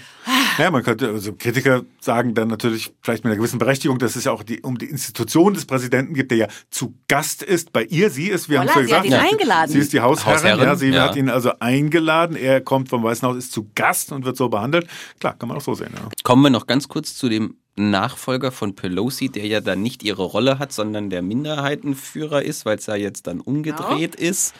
ja, 0.57 0.71
man 0.71 0.81
könnte, 0.81 1.09
also 1.09 1.33
Kritiker 1.33 1.83
sagen 1.99 2.33
dann 2.33 2.47
natürlich 2.47 2.91
vielleicht 3.03 3.23
mit 3.23 3.31
einer 3.31 3.37
gewissen 3.37 3.59
Berechtigung, 3.59 3.99
dass 3.99 4.15
es 4.15 4.23
ja 4.23 4.31
auch 4.31 4.41
die, 4.41 4.61
um 4.61 4.79
die 4.79 4.87
Institution 4.87 5.53
des 5.53 5.65
Präsidenten 5.65 6.15
gibt, 6.15 6.31
der 6.31 6.37
ja 6.39 6.47
zu 6.71 6.95
Gast 7.07 7.43
ist 7.43 7.71
bei 7.71 7.83
ihr. 7.83 8.09
Sie 8.09 8.29
ist, 8.29 8.49
wir 8.49 8.59
haben 8.59 8.67
es 8.67 8.73
ja 8.73 8.81
gesagt, 8.81 9.05
sie, 9.05 9.13
eingeladen. 9.13 9.71
sie 9.71 9.77
ist 9.77 9.93
die 9.93 10.01
Hausherrin, 10.01 10.39
Hausherrin 10.39 10.63
ja, 10.63 10.75
sie 10.75 10.89
ja. 10.89 11.03
hat 11.03 11.15
ihn 11.15 11.29
also 11.29 11.51
eingeladen. 11.59 12.35
Er 12.35 12.61
kommt 12.61 12.89
vom 12.89 13.03
Weißen 13.03 13.27
Haus, 13.27 13.37
ist 13.37 13.51
zu 13.51 13.69
Gast 13.75 14.11
und 14.11 14.25
wird 14.25 14.37
so 14.37 14.49
behandelt. 14.49 14.87
Klar, 15.19 15.35
kann 15.37 15.49
man 15.49 15.57
auch 15.57 15.61
so 15.61 15.75
sehen. 15.75 15.91
Ja. 15.93 16.09
Kommen 16.23 16.41
wir 16.41 16.49
noch 16.49 16.65
ganz 16.65 16.87
kurz 16.87 17.15
zu 17.15 17.29
dem 17.29 17.57
Nachfolger 17.75 18.51
von 18.51 18.75
Pelosi, 18.75 19.29
der 19.29 19.45
ja 19.45 19.61
dann 19.61 19.83
nicht 19.83 20.01
ihre 20.01 20.23
Rolle 20.23 20.57
hat, 20.57 20.71
sondern 20.71 21.11
der 21.11 21.21
Minderheitenführer 21.21 22.41
ist, 22.41 22.65
weil 22.65 22.79
es 22.79 22.87
ja 22.87 22.95
jetzt 22.95 23.27
dann 23.27 23.39
umgedreht 23.39 24.17
genau. 24.17 24.29
ist. 24.29 24.55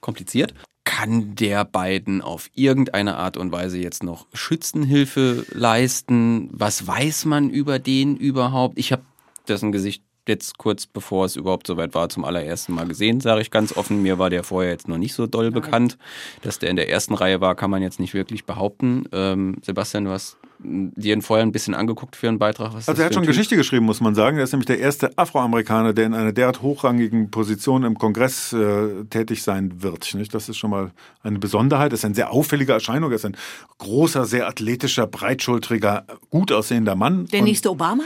Kompliziert 0.00 0.54
kann 0.84 1.34
der 1.34 1.64
beiden 1.64 2.20
auf 2.22 2.50
irgendeine 2.54 3.16
Art 3.16 3.36
und 3.36 3.52
Weise 3.52 3.78
jetzt 3.78 4.02
noch 4.02 4.26
Schützenhilfe 4.32 5.44
leisten? 5.50 6.50
Was 6.52 6.86
weiß 6.86 7.24
man 7.24 7.50
über 7.50 7.78
den 7.78 8.16
überhaupt? 8.16 8.78
Ich 8.78 8.92
habe 8.92 9.02
dessen 9.48 9.72
Gesicht 9.72 10.02
jetzt 10.26 10.58
kurz 10.58 10.86
bevor 10.86 11.26
es 11.26 11.36
überhaupt 11.36 11.66
soweit 11.66 11.94
war, 11.94 12.08
zum 12.08 12.24
allerersten 12.24 12.74
Mal 12.74 12.86
gesehen, 12.86 13.20
sage 13.20 13.42
ich 13.42 13.50
ganz 13.50 13.76
offen. 13.76 14.02
Mir 14.02 14.18
war 14.18 14.30
der 14.30 14.44
vorher 14.44 14.70
jetzt 14.70 14.88
noch 14.88 14.98
nicht 14.98 15.14
so 15.14 15.26
doll 15.26 15.50
bekannt. 15.50 15.98
Dass 16.42 16.58
der 16.58 16.70
in 16.70 16.76
der 16.76 16.88
ersten 16.88 17.14
Reihe 17.14 17.40
war, 17.40 17.54
kann 17.54 17.70
man 17.70 17.82
jetzt 17.82 18.00
nicht 18.00 18.14
wirklich 18.14 18.44
behaupten. 18.44 19.04
Ähm, 19.12 19.56
Sebastian, 19.62 20.04
du 20.04 20.10
hast 20.10 20.36
dir 20.58 21.20
vorher 21.22 21.44
ein 21.44 21.52
bisschen 21.52 21.74
angeguckt 21.74 22.16
für 22.16 22.28
einen 22.28 22.38
Beitrag. 22.38 22.74
Was 22.74 22.88
also 22.88 23.02
er 23.02 23.06
hat 23.06 23.14
schon 23.14 23.22
typ? 23.24 23.30
Geschichte 23.30 23.56
geschrieben, 23.56 23.84
muss 23.84 24.00
man 24.00 24.14
sagen. 24.14 24.38
Er 24.38 24.44
ist 24.44 24.52
nämlich 24.52 24.66
der 24.66 24.78
erste 24.78 25.16
Afroamerikaner, 25.16 25.92
der 25.92 26.06
in 26.06 26.14
einer 26.14 26.32
derart 26.32 26.62
hochrangigen 26.62 27.30
Position 27.30 27.84
im 27.84 27.98
Kongress 27.98 28.52
äh, 28.52 29.04
tätig 29.10 29.42
sein 29.42 29.82
wird. 29.82 30.14
Nicht? 30.14 30.34
Das 30.34 30.48
ist 30.48 30.56
schon 30.56 30.70
mal 30.70 30.92
eine 31.22 31.38
Besonderheit. 31.38 31.92
Er 31.92 31.94
ist 31.94 32.04
eine 32.04 32.14
sehr 32.14 32.30
auffällige 32.30 32.72
Erscheinung. 32.72 33.10
Er 33.10 33.16
ist 33.16 33.24
ein 33.24 33.36
großer, 33.78 34.24
sehr 34.24 34.48
athletischer, 34.48 35.06
breitschultriger, 35.06 36.04
gut 36.30 36.52
aussehender 36.52 36.94
Mann. 36.94 37.26
Der 37.26 37.42
nächste 37.42 37.70
Obama? 37.70 38.04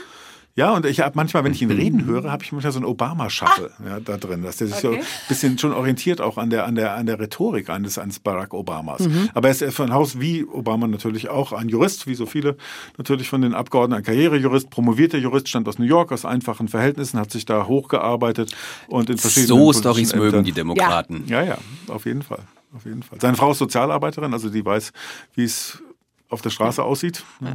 Ja, 0.59 0.73
und 0.73 0.85
ich 0.87 0.99
habe 0.99 1.12
manchmal, 1.14 1.44
wenn 1.44 1.53
ich 1.53 1.62
ihn 1.62 1.71
reden 1.71 2.05
höre, 2.05 2.33
habe 2.33 2.42
ich 2.42 2.51
manchmal 2.51 2.73
so 2.73 2.81
ein 2.81 2.85
Obama-Shuffle 2.85 3.71
ah. 3.79 3.88
ja, 3.88 4.01
da 4.01 4.16
drin, 4.16 4.42
dass 4.42 4.57
der 4.57 4.66
sich 4.66 4.85
okay. 4.85 4.88
so 4.88 4.92
ein 4.92 5.07
bisschen 5.29 5.57
schon 5.57 5.73
orientiert 5.73 6.21
auch 6.21 6.37
an 6.37 6.51
der, 6.51 6.66
an 6.66 6.75
der, 6.75 6.97
an 6.97 7.07
der 7.07 7.21
Rhetorik 7.21 7.71
eines, 7.71 7.97
eines 7.97 8.18
Barack 8.18 8.53
Obamas. 8.53 9.03
Mhm. 9.03 9.31
Aber 9.35 9.47
er 9.47 9.55
ist 9.55 9.77
von 9.77 9.92
Haus 9.92 10.18
wie 10.18 10.44
Obama 10.44 10.88
natürlich 10.88 11.29
auch 11.29 11.53
ein 11.53 11.68
Jurist, 11.68 12.09
wie 12.09 12.16
so 12.16 12.27
viele 12.27 12.57
natürlich 12.97 13.29
von 13.29 13.40
den 13.40 13.55
Abgeordneten, 13.55 14.01
ein 14.01 14.05
Karrierejurist, 14.05 14.68
promovierter 14.68 15.18
Jurist, 15.18 15.49
stand 15.49 15.68
aus 15.68 15.79
New 15.79 15.85
York, 15.85 16.11
aus 16.11 16.25
einfachen 16.25 16.66
Verhältnissen, 16.66 17.21
hat 17.21 17.31
sich 17.31 17.44
da 17.44 17.68
hochgearbeitet 17.68 18.53
und 18.88 19.11
in 19.11 19.16
verschiedenen 19.16 19.61
So 19.61 19.73
Stories 19.73 20.12
mögen 20.16 20.42
die 20.42 20.51
Demokraten. 20.51 21.23
Ja. 21.29 21.42
ja, 21.44 21.51
ja, 21.51 21.59
auf 21.87 22.05
jeden 22.05 22.23
Fall. 22.23 22.42
Auf 22.75 22.85
jeden 22.85 23.05
Fall. 23.05 23.21
Seine 23.21 23.37
Frau 23.37 23.53
ist 23.53 23.59
Sozialarbeiterin, 23.59 24.33
also 24.33 24.51
die 24.51 24.64
weiß, 24.64 24.92
wie 25.37 25.44
es 25.44 25.81
auf 26.29 26.42
der 26.42 26.51
Straße 26.51 26.83
aussieht. 26.83 27.23
Ja. 27.40 27.53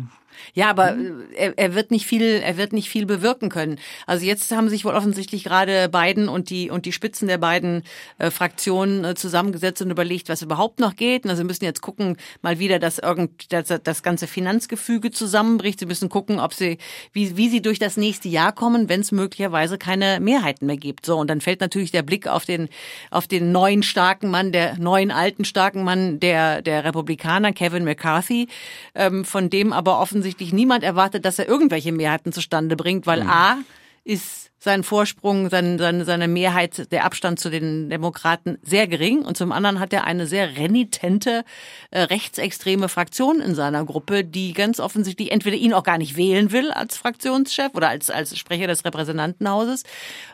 Ja, 0.53 0.69
aber 0.69 0.93
mhm. 0.93 1.23
er, 1.35 1.57
er 1.57 1.75
wird 1.75 1.91
nicht 1.91 2.05
viel, 2.05 2.41
er 2.43 2.57
wird 2.57 2.73
nicht 2.73 2.89
viel 2.89 3.05
bewirken 3.05 3.49
können. 3.49 3.79
Also 4.05 4.25
jetzt 4.25 4.51
haben 4.51 4.69
sich 4.69 4.85
wohl 4.85 4.93
offensichtlich 4.93 5.43
gerade 5.43 5.89
Biden 5.89 6.29
und 6.29 6.49
die 6.49 6.69
und 6.69 6.85
die 6.85 6.91
Spitzen 6.91 7.27
der 7.27 7.37
beiden 7.37 7.83
äh, 8.17 8.29
Fraktionen 8.29 9.03
äh, 9.03 9.15
zusammengesetzt 9.15 9.81
und 9.81 9.89
überlegt, 9.89 10.29
was 10.29 10.41
überhaupt 10.41 10.79
noch 10.79 10.95
geht. 10.95 11.25
Also 11.25 11.37
sie 11.37 11.43
müssen 11.43 11.65
jetzt 11.65 11.81
gucken, 11.81 12.17
mal 12.41 12.59
wieder, 12.59 12.79
dass 12.79 12.99
irgend 12.99 13.51
dass, 13.51 13.67
das 13.83 14.03
ganze 14.03 14.27
Finanzgefüge 14.27 15.11
zusammenbricht. 15.11 15.79
Sie 15.79 15.85
müssen 15.85 16.09
gucken, 16.09 16.39
ob 16.39 16.53
sie 16.53 16.77
wie 17.13 17.37
wie 17.37 17.49
sie 17.49 17.61
durch 17.61 17.79
das 17.79 17.97
nächste 17.97 18.29
Jahr 18.29 18.51
kommen, 18.51 18.89
wenn 18.89 19.01
es 19.01 19.11
möglicherweise 19.11 19.77
keine 19.77 20.19
Mehrheiten 20.19 20.67
mehr 20.67 20.77
gibt. 20.77 21.05
So 21.05 21.17
und 21.17 21.29
dann 21.29 21.41
fällt 21.41 21.61
natürlich 21.61 21.91
der 21.91 22.03
Blick 22.03 22.27
auf 22.27 22.45
den 22.45 22.69
auf 23.09 23.27
den 23.27 23.51
neuen 23.51 23.83
starken 23.83 24.29
Mann, 24.29 24.51
der 24.51 24.77
neuen 24.77 25.11
alten 25.11 25.45
starken 25.45 25.83
Mann 25.83 26.19
der 26.19 26.61
der 26.61 26.83
Republikaner 26.83 27.53
Kevin 27.53 27.85
McCarthy, 27.85 28.47
ähm, 28.93 29.25
von 29.25 29.49
dem 29.49 29.73
aber 29.73 29.99
offensichtlich 29.99 30.32
offensichtlich 30.33 30.53
niemand 30.53 30.83
erwartet, 30.83 31.25
dass 31.25 31.37
er 31.37 31.47
irgendwelche 31.47 31.91
Mehrheiten 31.91 32.31
zustande 32.31 32.75
bringt, 32.75 33.05
weil 33.05 33.23
mhm. 33.23 33.29
A 33.29 33.57
ist 34.03 34.49
sein 34.59 34.83
Vorsprung, 34.83 35.49
sein, 35.49 35.77
seine, 35.77 36.05
seine 36.05 36.27
Mehrheit, 36.27 36.91
der 36.91 37.05
Abstand 37.05 37.39
zu 37.39 37.49
den 37.49 37.89
Demokraten 37.89 38.57
sehr 38.63 38.87
gering 38.87 39.23
und 39.23 39.37
zum 39.37 39.51
anderen 39.51 39.79
hat 39.79 39.93
er 39.93 40.05
eine 40.05 40.25
sehr 40.25 40.57
renitente 40.57 41.43
äh, 41.91 42.03
rechtsextreme 42.03 42.89
Fraktion 42.89 43.41
in 43.41 43.55
seiner 43.55 43.85
Gruppe, 43.85 44.23
die 44.23 44.53
ganz 44.53 44.79
offensichtlich 44.79 45.31
entweder 45.31 45.57
ihn 45.57 45.73
auch 45.73 45.83
gar 45.83 45.97
nicht 45.97 46.15
wählen 46.15 46.51
will 46.51 46.71
als 46.71 46.97
Fraktionschef 46.97 47.75
oder 47.75 47.89
als, 47.89 48.09
als 48.09 48.37
Sprecher 48.37 48.67
des 48.67 48.85
Repräsentantenhauses 48.85 49.83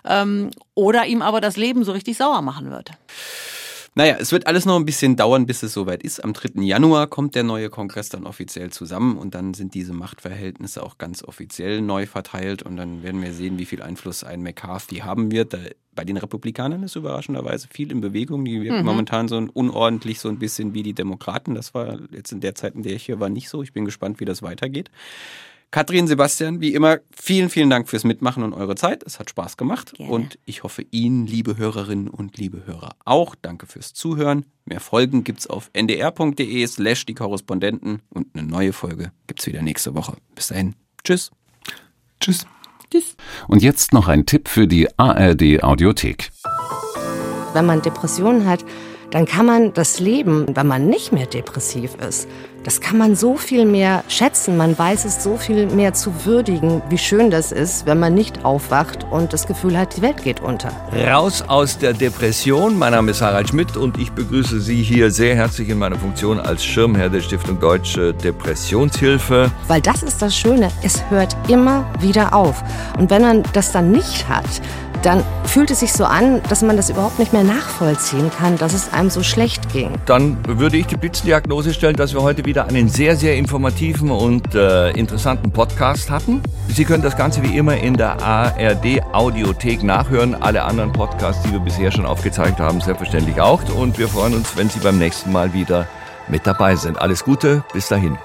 ähm, 0.05 0.51
oder 0.75 1.05
ihm 1.07 1.21
aber 1.21 1.41
das 1.41 1.57
Leben 1.57 1.83
so 1.83 1.91
richtig 1.91 2.17
sauer 2.17 2.41
machen 2.41 2.71
wird. 2.71 2.91
Naja, 3.95 4.17
es 4.19 4.32
wird 4.32 4.47
alles 4.47 4.65
noch 4.65 4.75
ein 4.75 4.86
bisschen 4.86 5.15
dauern, 5.15 5.45
bis 5.45 5.63
es 5.63 5.73
soweit 5.73 6.04
ist. 6.04 6.23
Am 6.23 6.34
3. 6.34 6.62
Januar 6.62 7.08
kommt 7.08 7.36
der 7.36 7.43
neue 7.43 7.69
Kongress 7.69 8.10
dann 8.10 8.25
offiziell 8.25 8.69
zusammen 8.69 9.17
und 9.17 9.36
dann 9.36 9.54
sind 9.54 9.73
diese 9.73 9.93
Machtverhältnisse 9.93 10.84
auch 10.84 10.97
ganz 10.97 11.23
offiziell 11.23 11.82
neu 11.82 12.06
verteilt 12.06 12.63
und 12.63 12.78
dann 12.78 13.04
werden 13.04 13.21
wir 13.21 13.34
sehen, 13.34 13.58
wie 13.58 13.65
viel 13.65 13.82
Einfluss 13.82 14.23
ein 14.23 14.43
McCarthy 14.43 14.97
haben 14.97 15.32
wird. 15.32 15.56
bei 15.95 16.06
den 16.06 16.17
Republikanern 16.17 16.84
ist 16.84 16.95
überraschenderweise 16.95 17.67
viel 17.69 17.91
in 17.91 17.99
Bewegung. 17.99 18.45
Die 18.45 18.62
wirken 18.62 18.80
mhm. 18.80 18.86
momentan 18.86 19.28
so 19.28 19.38
unordentlich, 19.54 20.19
so 20.19 20.30
ein 20.30 20.39
bisschen 20.39 20.73
wie 20.73 20.84
die 20.84 20.93
Demokraten. 20.93 21.56
Das 21.56 21.73
war 21.73 21.99
jetzt 22.12 22.32
in 22.32 22.39
der 22.39 22.56
Zeit, 22.56 22.75
in 22.75 22.84
der 22.84 22.93
ich 22.93 23.06
hier 23.06 23.19
war, 23.19 23.30
nicht 23.30 23.49
so. 23.49 23.63
Ich 23.63 23.73
bin 23.73 23.86
gespannt, 23.86 24.19
wie 24.19 24.25
das 24.25 24.41
weitergeht. 24.41 24.91
Katrin, 25.71 26.08
Sebastian, 26.08 26.62
wie 26.62 26.73
immer, 26.73 26.97
vielen, 27.15 27.49
vielen 27.49 27.69
Dank 27.69 27.88
fürs 27.88 28.03
Mitmachen 28.03 28.41
und 28.41 28.53
eure 28.53 28.73
Zeit. 28.73 29.03
Es 29.03 29.19
hat 29.19 29.29
Spaß 29.29 29.55
gemacht. 29.55 29.93
Gerne. 29.93 30.12
Und 30.12 30.39
ich 30.45 30.63
hoffe 30.63 30.84
Ihnen, 30.89 31.27
liebe 31.27 31.58
Hörerinnen 31.58 32.08
und 32.08 32.38
liebe 32.38 32.65
Hörer, 32.65 32.95
auch. 33.05 33.36
Danke 33.39 33.67
fürs 33.67 33.93
Zuhören. 33.93 34.45
Mehr 34.65 34.79
Folgen 34.79 35.23
gibt's 35.23 35.45
auf 35.45 35.69
ndr.de 35.73 36.65
slash 36.65 37.05
die 37.05 37.13
Korrespondenten 37.13 38.01
und 38.10 38.27
eine 38.34 38.47
neue 38.47 38.73
Folge 38.73 39.12
gibt's 39.27 39.45
wieder 39.45 39.62
nächste 39.62 39.93
Woche. 39.93 40.17
Bis 40.34 40.47
dahin. 40.47 40.75
Tschüss. 41.03 41.29
Tschüss. 42.19 42.47
Tschüss. 42.89 43.15
Und 43.47 43.62
jetzt 43.62 43.93
noch 43.93 44.08
ein 44.08 44.25
Tipp 44.25 44.47
für 44.47 44.67
die 44.67 44.88
ARD 44.97 45.63
Audiothek. 45.63 46.32
Wenn 47.53 47.67
man 47.67 47.84
Depressionen 47.84 48.47
hat, 48.47 48.65
dann 49.12 49.25
kann 49.25 49.45
man 49.45 49.73
das 49.73 49.99
Leben, 49.99 50.45
wenn 50.55 50.67
man 50.67 50.88
nicht 50.88 51.12
mehr 51.12 51.25
depressiv 51.25 51.95
ist, 51.95 52.27
das 52.63 52.82
kann 52.82 52.98
man 52.98 53.15
so 53.15 53.36
viel 53.36 53.65
mehr 53.65 54.04
schätzen. 54.08 54.58
Man 54.58 54.78
weiß 54.78 55.06
es 55.06 55.24
so 55.24 55.38
viel 55.38 55.67
mehr 55.67 55.93
zu 55.93 56.26
würdigen, 56.26 56.82
wie 56.89 56.98
schön 56.98 57.32
das 57.32 57.52
ist, 57.52 57.86
wenn 57.86 58.00
man 58.00 58.13
nicht 58.13 58.45
aufwacht 58.45 59.06
und 59.10 59.34
das 59.34 59.48
Gefühl 59.48 59.78
hat, 59.78 59.98
die 59.98 60.02
Welt 60.02 60.24
geht 60.24 60.41
unter. 60.41 60.72
Raus 61.08 61.41
aus 61.48 61.78
der 61.78 61.93
Depression. 61.93 62.78
Mein 62.78 62.91
Name 62.91 63.12
ist 63.12 63.22
Harald 63.22 63.50
Schmidt 63.50 63.78
und 63.78 63.98
ich 63.98 64.12
begrüße 64.12 64.60
Sie 64.60 64.82
hier 64.82 65.12
sehr 65.12 65.36
herzlich 65.36 65.69
in 65.69 65.78
meiner 65.78 65.98
Funktion 65.98 66.39
als 66.39 66.63
Schirmherr 66.63 67.10
der 67.10 67.22
Stiftung 67.22 67.60
Deutsche 67.60 68.13
Depressionshilfe. 68.13 69.52
Weil 69.67 69.82
das 69.82 70.04
ist 70.04 70.22
das 70.22 70.36
Schöne, 70.36 70.69
es 70.84 71.02
hört 71.10 71.36
immer 71.48 71.86
wieder 72.00 72.34
auf. 72.34 72.62
Und 72.98 73.10
wenn 73.10 73.22
man 73.22 73.43
das 73.54 73.72
dann 73.72 73.91
nicht 73.91 74.28
hat, 74.28 74.62
dann 75.01 75.23
fühlt 75.45 75.71
es 75.71 75.79
sich 75.79 75.93
so 75.93 76.05
an, 76.05 76.41
dass 76.49 76.62
man 76.62 76.77
das 76.77 76.89
überhaupt 76.89 77.19
nicht 77.19 77.33
mehr 77.33 77.43
nachvollziehen 77.43 78.31
kann, 78.38 78.57
dass 78.57 78.73
es 78.73 78.93
einem 78.93 79.09
so 79.09 79.23
schlecht 79.23 79.71
ging. 79.73 79.91
Dann 80.05 80.38
würde 80.47 80.77
ich 80.77 80.88
die 80.88 80.97
Blitzendiagnose 80.97 81.73
stellen, 81.73 81.95
dass 81.95 82.13
wir 82.13 82.21
heute 82.21 82.45
wieder 82.45 82.67
einen 82.67 82.89
sehr, 82.89 83.15
sehr 83.15 83.35
informativen 83.35 84.12
und 84.12 84.55
äh, 84.55 84.91
interessanten 84.91 85.51
Podcast 85.51 86.09
hatten. 86.09 86.41
Sie 86.67 86.85
können 86.85 87.03
das 87.03 87.17
Ganze 87.17 87.41
wie 87.43 87.57
immer 87.57 87.77
in 87.77 87.95
der 87.95 88.21
ARD 88.21 89.01
Audiothek 89.12 89.83
nachhören. 89.83 90.35
Alle 90.35 90.63
anderen 90.63 90.93
Podcasts, 90.93 91.43
die 91.43 91.51
wir 91.51 91.59
bisher 91.59 91.91
schon 91.91 92.05
aufgezeigt 92.05 92.59
haben, 92.59 92.81
selbstverständlich 92.81 93.41
auch. 93.41 93.62
Und 93.75 93.97
wir 93.97 94.07
freuen 94.07 94.35
uns, 94.35 94.55
wenn 94.55 94.69
Sie 94.69 94.79
beim 94.79 94.97
nächsten 94.97 95.31
Mal 95.31 95.53
wieder 95.53 95.88
mit 96.27 96.45
dabei 96.45 96.75
sind. 96.75 97.01
Alles 97.01 97.23
Gute, 97.23 97.63
bis 97.73 97.88
dahin. 97.88 98.17